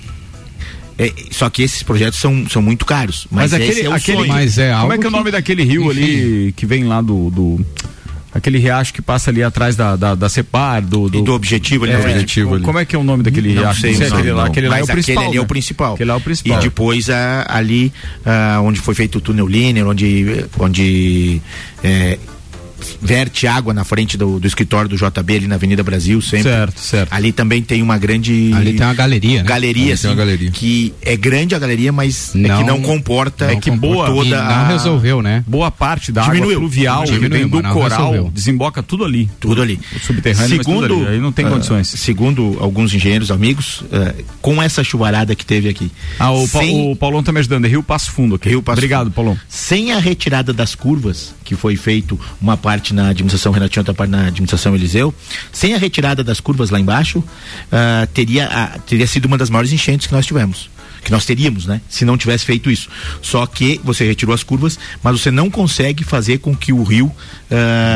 [1.03, 3.27] é, só que esses projetos são, são muito caros.
[3.31, 4.27] Mas, Mas, aquele, é aquele.
[4.29, 7.01] Mas é como é que é o que- nome daquele rio ali que vem lá
[7.01, 7.67] do, do-
[8.33, 11.85] aquele riacho que passa ali atrás da, da, da Separ, do, do, E do objetivo
[11.85, 12.15] ali é, na frente.
[12.17, 12.65] Objetivo ali.
[12.65, 13.81] Como é que é o nome daquele Não riacho?
[13.81, 15.15] sei, Não não, aquele lá, aquele lá é Mas o principal.
[15.23, 15.49] Aquele ali é o né?
[15.49, 15.95] principal.
[15.95, 16.59] Aquele lá é o principal.
[16.59, 17.93] E depois ah, ali
[18.25, 21.41] ah, onde foi feito o túnel Liner, onde, onde
[21.83, 22.19] é,
[23.01, 26.45] verte água na frente do, do escritório do JB ali na Avenida Brasil sempre.
[26.51, 27.13] Certo, certo.
[27.13, 29.49] Ali também tem uma grande Ali tem uma galeria, né?
[29.49, 30.51] galeria, assim, tem uma galeria.
[30.51, 34.29] que é grande a galeria, mas é Não- que não comporta É que boa- toda
[34.29, 35.45] E não a, resolveu, né?
[35.47, 36.51] Boa parte da Diminuiu.
[36.51, 38.31] água fluvial Diminuiu, vem do não coral resolveu.
[38.33, 39.31] desemboca tudo ali.
[39.41, 39.79] tudo ali.
[39.95, 41.07] O subterrâneo, mas tudo ali.
[41.09, 41.89] Aí não tem ah, condições.
[41.89, 46.91] segundo alguns engenheiros amigos, ah, com essa chuvarada que teve aqui, Ah, o, Pa- sem-
[46.93, 47.65] o Paulão tá me ajudando.
[47.65, 48.49] É Rio Passo Fundo aqui.
[48.49, 49.15] Rio Passo Obrigado, Fundo.
[49.15, 49.39] Paulão.
[49.49, 54.11] sem a retirada das curvas, que foi feito uma parte na administração Renatinho, outra parte
[54.11, 55.15] na administração Eliseu,
[55.53, 57.23] sem a retirada das curvas lá embaixo,
[57.71, 60.71] ah, teria, ah, teria sido uma das maiores enchentes que nós tivemos.
[61.03, 61.81] Que nós teríamos, né?
[61.89, 62.91] Se não tivesse feito isso.
[63.23, 67.11] Só que você retirou as curvas, mas você não consegue fazer com que o rio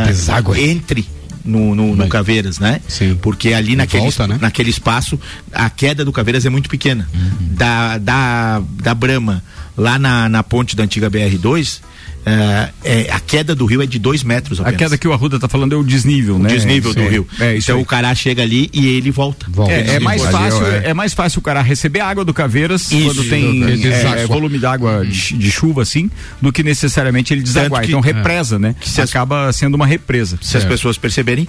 [0.06, 0.58] Deságue.
[0.58, 1.06] entre
[1.44, 2.80] no, no, no Caveiras, né?
[2.88, 3.18] Sim.
[3.20, 4.38] Porque ali naquele, volta, né?
[4.40, 5.20] naquele espaço,
[5.52, 7.06] a queda do Caveiras é muito pequena.
[7.40, 9.44] Da, da, da Brama,
[9.76, 11.80] lá na, na ponte da antiga BR-2,
[12.26, 14.78] eh, é, a queda do rio é de dois metros A apenas.
[14.78, 16.48] queda que o Arruda tá falando é o desnível, o né?
[16.48, 17.08] desnível Isso do é.
[17.10, 17.28] rio.
[17.40, 17.82] É, isso então aí.
[17.82, 19.46] o cará chega ali e ele volta.
[19.50, 19.72] Volta.
[19.72, 20.82] É, é mais Ali, fácil, é.
[20.90, 23.62] é mais fácil o cara receber a água do Caveiras Isso, quando tem
[23.92, 26.10] é, volume d'água de, de chuva assim,
[26.40, 27.82] do que necessariamente ele desaguar.
[27.82, 28.74] que- Então represa, né?
[28.80, 30.38] que se Acaba sendo uma represa.
[30.40, 31.46] Se as pessoas perceberem,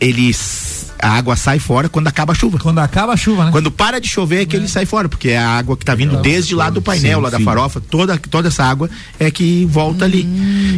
[0.00, 2.58] eles a água sai fora quando acaba a chuva.
[2.58, 3.50] Quando acaba a chuva, né?
[3.52, 5.94] Quando para de chover é que ele sai fora, porque é a água que tá
[5.94, 7.44] vindo desde lá do painel, Sim, lá da sim.
[7.44, 8.88] farofa, toda, toda essa água
[9.18, 10.26] é que volta ali.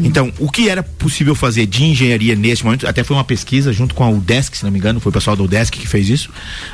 [0.05, 3.95] Então, o que era possível fazer de engenharia neste momento, até foi uma pesquisa junto
[3.95, 6.31] com a UDESC, se não me engano, foi o pessoal da UDESC que fez isso.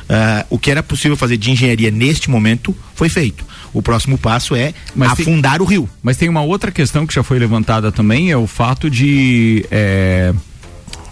[0.09, 3.45] ah, o que era possível fazer de engenharia neste momento foi feito.
[3.73, 5.89] O próximo passo é Mas tem- afundar o rio.
[6.01, 10.33] Mas tem uma outra questão que já foi levantada também, é o fato de é,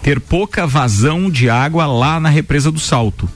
[0.04, 3.28] ter pouca vazão de água lá na represa do Salto.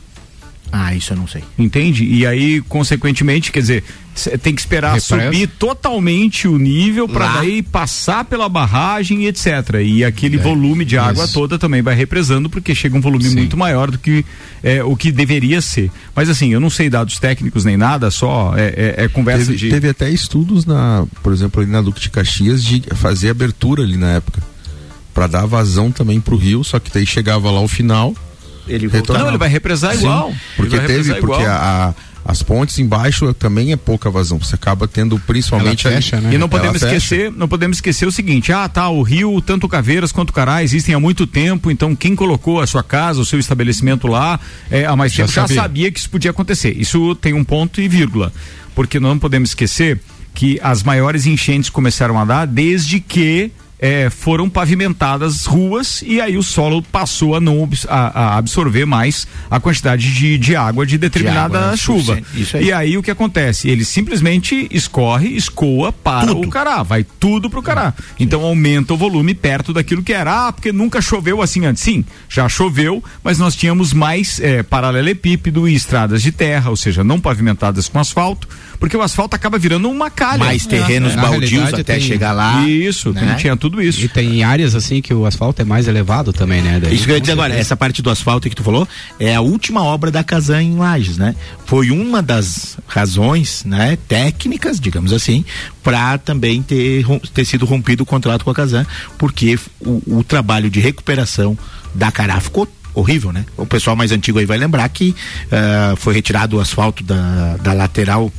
[0.70, 1.42] Ah, isso eu não sei.
[1.58, 2.04] Entende?
[2.04, 3.82] E aí, consequentemente, quer dizer,
[4.42, 5.24] tem que esperar Represa.
[5.24, 9.46] subir totalmente o nível para daí passar pela barragem e etc.
[9.82, 11.32] E aquele É, volume de água isso.
[11.32, 13.36] toda também vai represando, porque chega um volume Sim.
[13.36, 14.22] muito maior do que
[14.62, 15.90] é, o que deveria ser.
[16.14, 19.56] Mas assim, eu não sei dados técnicos nem nada, só é, é- é conversa Teve,
[19.56, 19.70] de.
[19.70, 23.96] teve até estudos na, por exemplo, ali na Duque de Caxias de fazer abertura ali
[23.96, 24.42] na época.
[25.18, 28.14] Pra dar vazão também pro rio, só que daí chegava lá o final.
[28.68, 29.24] Ele retornava.
[29.24, 30.28] Não, ele vai represar Sim, igual.
[30.28, 31.56] Ele Porque vai teve, represar porque igual.
[31.56, 31.94] a, a-
[32.24, 34.38] as pontes embaixo também é pouca vazão.
[34.38, 36.28] Você acaba tendo principalmente Ela fecha, né?
[36.28, 36.94] E não Ela podemos fecha.
[36.96, 40.94] esquecer, não podemos esquecer o seguinte: ah, tá, o rio, tanto Caveiras quanto Cará existem
[40.94, 44.38] há muito tempo, então quem colocou a sua casa, o seu estabelecimento lá,
[44.70, 45.62] é, há mais Já tempo já sabia.
[45.62, 46.76] sabia que isso podia acontecer.
[46.78, 48.30] Isso tem um ponto e vírgula.
[48.74, 49.98] Porque não podemos esquecer
[50.34, 56.36] que as maiores enchentes começaram a dar desde que é, foram pavimentadas ruas e aí
[56.36, 60.98] o solo passou a não a, a absorver mais a quantidade de, de água de
[60.98, 62.16] determinada água chuva.
[62.16, 62.42] suficiente.
[62.42, 62.64] Isso aí.
[62.64, 63.68] E aí o que acontece?
[63.68, 67.94] Ele simplesmente escorre, escoa para o cará, vai tudo pro cará.
[68.18, 70.48] Então aumenta o volume perto daquilo que era.
[70.48, 71.82] Ah, porque nunca choveu assim antes.
[71.82, 77.04] Sim, já choveu, mas nós tínhamos mais eh, paralelepípedo e estradas de terra, ou seja,
[77.04, 78.48] não pavimentadas com asfalto,
[78.78, 80.38] porque o asfalto acaba virando uma calha.
[80.38, 82.66] Mais terrenos Na baldios até tem- chegar lá.
[82.66, 83.36] Isso, né?
[83.38, 84.00] tinha tudo isso.
[84.04, 86.78] E tem áreas assim que o asfalto é mais elevado também, né?
[86.80, 88.86] Daí, Isso que eu ia dizer agora, essa parte do asfalto que tu falou
[89.18, 91.34] é a última obra da Casan em Lages, né?
[91.66, 95.44] Foi uma das razões, né, técnicas, digamos assim,
[95.82, 97.04] para também ter,
[97.34, 101.56] ter sido rompido o contrato com a Casan, porque o, o trabalho de recuperação
[101.94, 103.44] da Cará ficou horrível, né?
[103.56, 105.14] O pessoal mais antigo aí vai lembrar que
[105.52, 108.32] ah, foi retirado o asfalto da, da lateral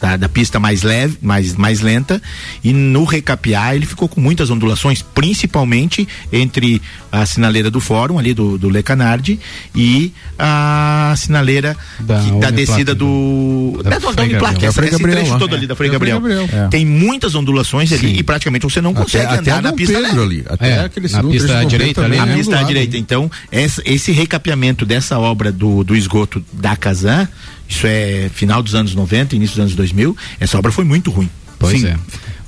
[0.00, 2.20] da, da pista mais leve, mais, mais lenta,
[2.62, 6.80] e no recapear ele ficou com muitas ondulações, principalmente entre
[7.10, 9.38] a sinaleira do fórum, ali do, do Le Canardi,
[9.74, 13.80] e a sinaleira Da que- da, descida do.
[13.82, 16.20] da Da, da, Uniplac, essa- Da esse Gabriel, trecho todo ali da Frei Gabriel.
[16.20, 16.48] Gabriel.
[16.52, 16.68] É.
[16.68, 18.16] Tem muitas ondulações ali Sim.
[18.18, 20.22] e praticamente você não Até, consegue até andar na Dom pista Pedro leve.
[20.36, 20.44] ali.
[20.48, 22.32] Até É, aquele na pista Pedro direita ali, a né?
[22.32, 22.96] é pista à direita.
[22.98, 27.28] Então, essa- esse recapeamento dessa obra do, do esgoto da Casan,
[27.68, 31.28] isso é final dos anos 90, início dos anos 2000, essa obra foi muito ruim.
[31.58, 31.88] Pois Sim.
[31.88, 31.96] é.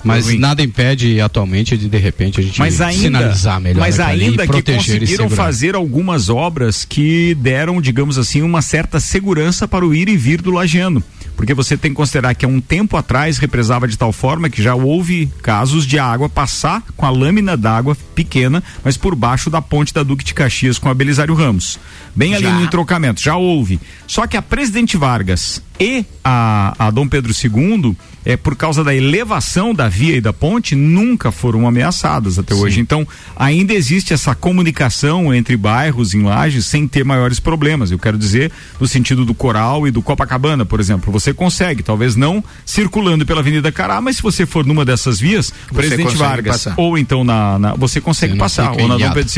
[0.03, 0.39] Mas ruim.
[0.39, 4.63] nada impede atualmente de de repente a gente mas ainda, sinalizar melhor mas ainda que
[4.63, 10.17] conseguiram fazer algumas obras que deram, digamos assim, uma certa segurança para o ir e
[10.17, 11.03] vir do lajeano.
[11.37, 14.63] Porque você tem que considerar que há um tempo atrás represava de tal forma que
[14.63, 19.63] já houve casos de água passar com a lâmina d'água pequena, mas por baixo da
[19.63, 21.79] ponte da Duque de Caxias com a Belisário Ramos.
[22.15, 22.55] Bem ali Já.
[22.55, 23.81] no entrocamento, já houve.
[24.07, 28.95] Só que a Presidente Vargas e a, a Dom Pedro II, é, por causa da
[28.95, 32.79] elevação da via e da ponte, nunca foram ameaçadas até hoje.
[32.81, 37.91] Então, ainda existe essa comunicação entre bairros em Lages sem ter maiores problemas.
[37.91, 41.11] Eu quero dizer, no sentido do Coral e do Copacabana, por exemplo.
[41.13, 45.53] Você consegue, talvez não circulando pela Avenida Cará, mas se você for numa dessas vias,
[45.73, 46.75] Presidente consegue Vargas, passar.
[46.77, 49.13] ou então na, na- você consegue Você passar, ou na Dom.
[49.13, 49.31] Pedro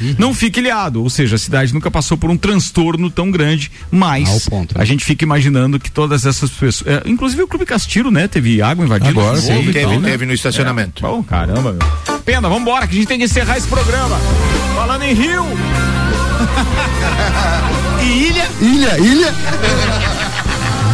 [0.00, 0.14] II.
[0.18, 4.46] Não fica ilhado, ou seja, a cidade nunca passou por um transtorno tão grande, mas
[4.50, 4.82] ponto, né?
[4.82, 8.60] a gente fica imaginando que todas essas pessoas, é, inclusive o Clube Castilho, né, teve
[8.60, 9.08] água invadida.
[9.08, 10.10] Agora, sim, teve, tal, né?
[10.10, 11.06] teve no estacionamento.
[11.06, 11.08] É.
[11.08, 12.18] Bom, caramba, meu.
[12.24, 14.18] Pena, vambora, que a gente tem que encerrar esse programa.
[14.74, 15.44] Falando em Rio.
[17.98, 19.34] E ilha, Ilha, ilha.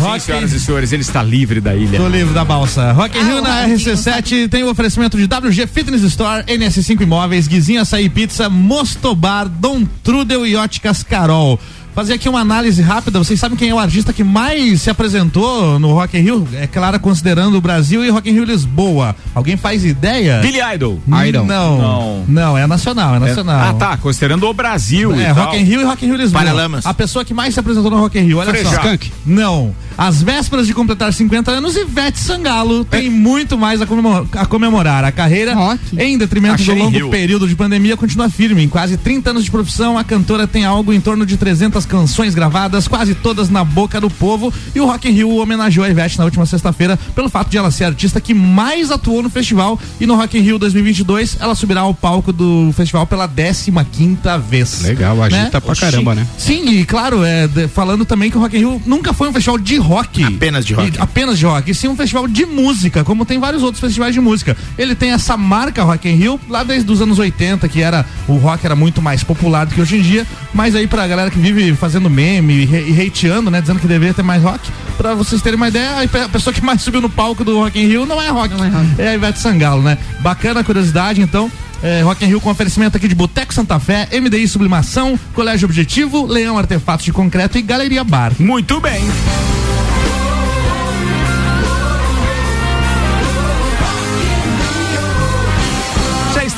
[0.02, 1.98] Sim, senhoras e senhores, ele está livre da ilha.
[1.98, 2.92] Do livro da balsa.
[2.92, 7.80] Rock in Rio na RC7 tem o oferecimento de WG Fitness Store, NS5 Imóveis, Guizinho
[7.80, 11.58] Açaí Pizza, Mostobar, Dom Trudel e Óticas Carol.
[11.94, 15.78] Fazer aqui uma análise rápida, vocês sabem quem é o artista que mais se apresentou
[15.78, 16.48] no Rock in Rio?
[16.54, 19.14] É claro, considerando o Brasil e Rock in Rio Lisboa.
[19.34, 20.38] Alguém faz ideia?
[20.40, 21.02] Billy Idol.
[21.06, 21.76] Não, Não.
[21.76, 23.60] não, não, é nacional, é nacional.
[23.70, 25.44] Ah, tá, considerando o Brasil É, e tal.
[25.44, 26.42] Rock in Rio e Rock in Rio Lisboa.
[26.42, 26.86] Paralamas.
[26.86, 28.70] A pessoa que mais se apresentou no Rock in Rio, olha Frejá.
[28.70, 28.76] só.
[28.76, 29.12] Skank.
[29.26, 29.74] Não.
[29.98, 35.04] Às vésperas de completar 50 anos, Ivete Sangalo tem muito mais a comemor- a comemorar.
[35.04, 35.54] A carreira,
[35.98, 37.10] em detrimento Achei do longo Rio.
[37.10, 38.64] período de pandemia, continua firme.
[38.64, 41.86] Em quase 30 anos de profissão, a cantora tem algo em torno de 300 suas
[41.86, 44.52] canções gravadas, quase todas na boca do povo.
[44.74, 47.70] E o Rock in Rio homenageou a Ivete na última sexta-feira pelo fato de ela
[47.70, 49.78] ser a artista que mais atuou no festival.
[50.00, 54.38] E no Rock in Rio 2022, ela subirá ao palco do festival pela 15 quinta
[54.38, 54.82] vez.
[54.82, 56.26] Legal, agita pra caramba, né?
[56.38, 59.32] Sim, e claro, é, de- falando também que o Rock in Rio nunca foi um
[59.32, 60.22] festival de rock.
[60.24, 60.96] Apenas de rock.
[60.96, 61.70] E- apenas de rock.
[61.70, 64.56] E sim um festival de música, como tem vários outros festivais de música.
[64.78, 68.36] Ele tem essa marca Rock in Rio lá desde os anos 80, que era o
[68.36, 71.38] rock era muito mais popular do que hoje em dia, mas aí pra galera que
[71.38, 74.60] vive fazendo meme e, e hateando, né, dizendo que deveria ter mais rock,
[74.96, 77.58] pra vocês terem uma ideia, a pe- a pessoa que mais subiu no palco do
[77.58, 78.54] Rock in Rio não é rock,
[78.98, 79.98] é, a Ivete Sangalo, né?
[80.20, 81.50] Bacana curiosidade, então.
[81.82, 86.26] É, Rock in Rio com oferecimento aqui de Boteco Santa Fé, MDI Sublimação, Colégio Objetivo,
[86.26, 88.32] Leão Artefatos de Concreto e Galeria Bar.
[88.38, 89.02] Muito bem.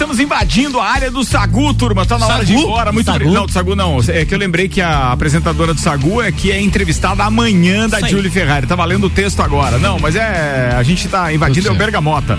[0.05, 2.05] Estamos invadindo a área do Sagu, turma.
[2.05, 2.69] Tá na hora de ir Sagu?
[2.69, 2.93] embora.
[2.93, 3.31] Muito Sagu?
[3.31, 3.99] Não, do Sagu não.
[4.09, 8.07] É que eu lembrei que a apresentadora do Sagu é que é entrevistada amanhã da.
[8.07, 8.67] Julie Ferrari.
[8.67, 9.79] Tava lendo o texto agora.
[9.79, 10.75] Não, mas é.
[10.77, 12.39] A gente tá invadindo é o Bergamota.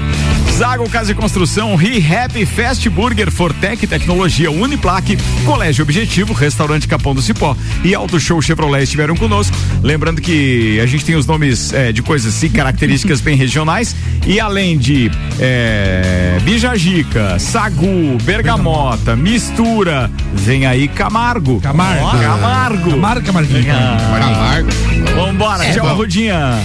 [0.55, 7.21] Zago Casa e Construção, Re-Happy Fast Burger, Fortec Tecnologia, Uniplaque, Colégio Objetivo, Restaurante Capão do
[7.21, 9.53] Cipó e Auto Show Chevrolet estiveram conosco.
[9.83, 13.93] Lembrando que a gente tem os nomes é, de coisas assim, características bem regionais.
[14.25, 21.61] E além de é, Bijagica, Sagu, Bergamota, Mistura, vem aí Camargo.
[21.61, 22.11] Camargo.
[22.19, 22.89] Camargo.
[22.91, 23.73] Camargo, Camarguinho.
[23.73, 24.69] Camargo.
[25.15, 25.95] Vambora, É, tchau.
[25.95, 26.59] Rudinha.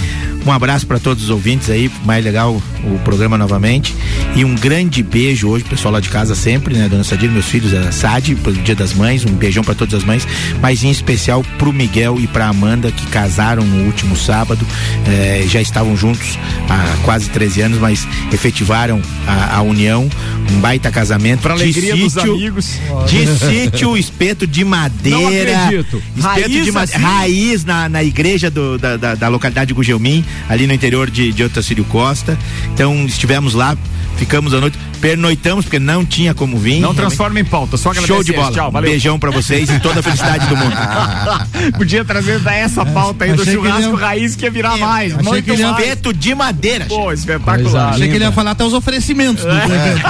[0.45, 3.93] Um abraço para todos os ouvintes aí, mais legal o programa novamente.
[4.35, 6.89] E um grande beijo hoje, pessoal lá de casa sempre, né?
[6.89, 10.03] Dona Sadir, meus filhos, a Sadi, pelo Dia das Mães, um beijão para todas as
[10.03, 10.27] mães,
[10.61, 14.65] mas em especial pro Miguel e pra Amanda, que casaram no último sábado.
[15.07, 16.39] eh, já estavam juntos
[16.69, 20.09] há quase 13 anos, mas efetivaram a, a união.
[20.51, 21.41] Um baita casamento.
[21.41, 22.79] Pra de alegria dos sítio- amigos.
[23.07, 25.65] De sítio, espeto de madeira.
[25.65, 26.01] acredito.
[26.17, 26.81] Espeto Raiz de madeira.
[26.83, 26.97] assim?
[26.97, 31.31] Raiz na, na igreja do- da, da, da localidade de Gugelmin, ali no interior de,
[31.31, 32.37] de Otacílio Costa.
[32.73, 33.77] Então estivemos lá,
[34.17, 36.79] ficamos a noite, pernoitamos, porque não tinha como vir.
[36.79, 38.13] Não transforma em pauta, só agradecer.
[38.13, 38.51] Show de bola.
[38.51, 38.89] Tchau, valeu.
[38.91, 40.75] beijão pra vocês e toda a felicidade do mundo.
[41.77, 44.51] Podia trazer da essa pauta aí do Achei que churrasco ele ia- raiz que ia
[44.51, 45.13] virar mais.
[45.13, 45.97] achei muito que ele ia- mais.
[46.15, 46.85] De madeira.
[46.85, 47.89] Pô, espetacular.
[47.93, 50.01] Achei que ele ia falar até os oferecimentos do evento.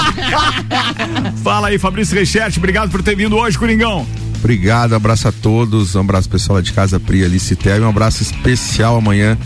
[1.44, 4.06] Fala aí, Fabrício Reichert, obrigado por ter vindo hoje, Coringão.
[4.40, 7.88] Obrigado, abraço a todos, um abraço pessoal lá de casa, Pri, Alice Té, e um
[7.90, 9.38] abraço especial amanhã.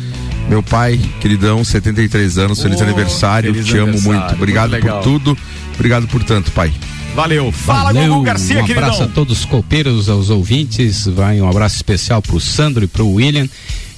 [0.50, 4.36] Meu pai, queridão, 73 anos, feliz Oh, aniversário, feliz te amo aniversário, muito.
[4.36, 5.38] Obrigado muito por tudo,
[5.74, 6.72] obrigado por tanto, pai.
[7.16, 7.52] Valeu.
[7.52, 9.06] Fala, Valeu, Gugu Garcia, um abraço queridão.
[9.06, 11.08] a todos os copeiros, aos ouvintes.
[11.08, 13.48] Vai um abraço especial pro Sandro e pro William.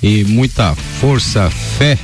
[0.02, 1.98] E muita força, fé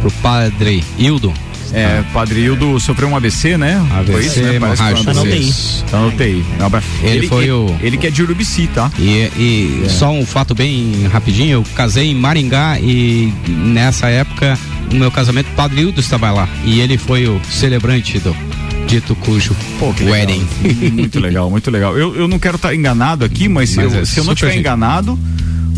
[0.00, 1.32] pro padre Hildo.
[1.72, 3.76] É, Padre Hildo sofreu um AVC, né?
[3.92, 4.58] AVC, Foi isso, né?
[4.60, 5.36] Parece que foi um AVC.
[5.38, 5.84] isso.
[5.90, 6.44] Tá UTI.
[6.60, 6.86] Um abraço.
[7.02, 8.90] Ele foi ele, o- Ele que é de Urubici, tá?
[8.98, 9.88] E, e É.
[9.88, 14.58] só um fato bem rapidinho, eu casei em Maringá e nessa época,
[14.92, 16.48] no meu casamento, Padre Hildo estava lá.
[16.64, 18.34] E ele foi o celebrante do
[18.86, 19.54] dito cujo
[20.02, 20.46] wedding.
[20.92, 21.96] muito legal, muito legal.
[21.98, 24.32] Eu, eu não quero estar enganado aqui, mas, se, Mas eu, é se eu não
[24.32, 24.62] estiver gente.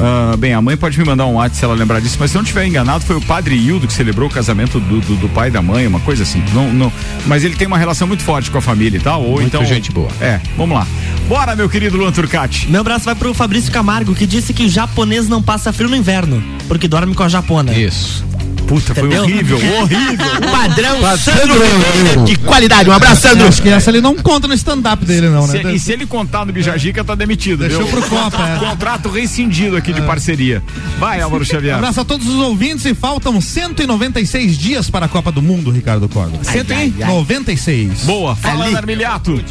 [0.01, 2.37] Ah, bem, a mãe pode me mandar um WhatsApp se ela lembrar disso, mas se
[2.37, 5.29] eu não estiver enganado, foi o padre Hildo que celebrou o casamento do, do, do
[5.29, 6.43] pai e da mãe, uma coisa assim.
[6.55, 6.93] Não, não,
[7.27, 9.23] mas ele tem uma relação muito forte com a família e tal.
[9.23, 9.65] Ou Muito então.
[9.65, 10.09] gente boa.
[10.21, 10.87] É, vamos lá.
[11.29, 12.71] Bora, meu querido Luan Turcati.
[12.71, 16.43] Meu abraço vai pro Fabrício Camargo, que disse que japonês não passa frio no inverno,
[16.69, 17.73] porque dorme com a japona.
[17.73, 18.25] Isso.
[18.69, 19.23] Puta, foi Entendeu?
[19.25, 20.27] horrível, horrível.
[20.53, 22.89] Padrão Sandro Sandro de qualidade.
[22.89, 23.49] Um abraço, Sandro.
[23.49, 25.63] Acho que essa ele não conta no stand-up dele, não, né?
[25.63, 27.61] Se- e se ele contar no Bijagica, tá demitido.
[27.61, 28.01] Deixou viu?
[28.01, 28.59] pro Copa, é.
[28.59, 30.63] Contrato rescindido aqui de parceria.
[30.99, 31.75] Vai, Álvaro Xavier.
[31.77, 36.09] Abraço a todos os ouvintes e faltam 196 dias para a Copa do Mundo, Ricardo
[36.09, 36.45] Córdoba.
[36.45, 38.03] 196.
[38.05, 38.77] Boa, fala, Ali.
[38.77, 39.43] Armiliato.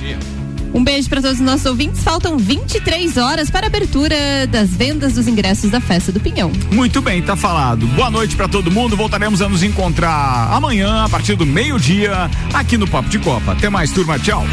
[0.73, 2.03] Um beijo para todos os nossos ouvintes.
[2.03, 4.15] Faltam 23 horas para a abertura
[4.49, 6.51] das vendas dos ingressos da Festa do Pinhão.
[6.71, 7.87] Muito bem, tá falado.
[7.87, 8.95] Boa noite pra todo mundo.
[8.95, 13.53] Voltaremos a nos encontrar amanhã, a partir do meio-dia, aqui no Papo de Copa.
[13.53, 14.19] Até mais, turma.
[14.19, 14.43] Tchau.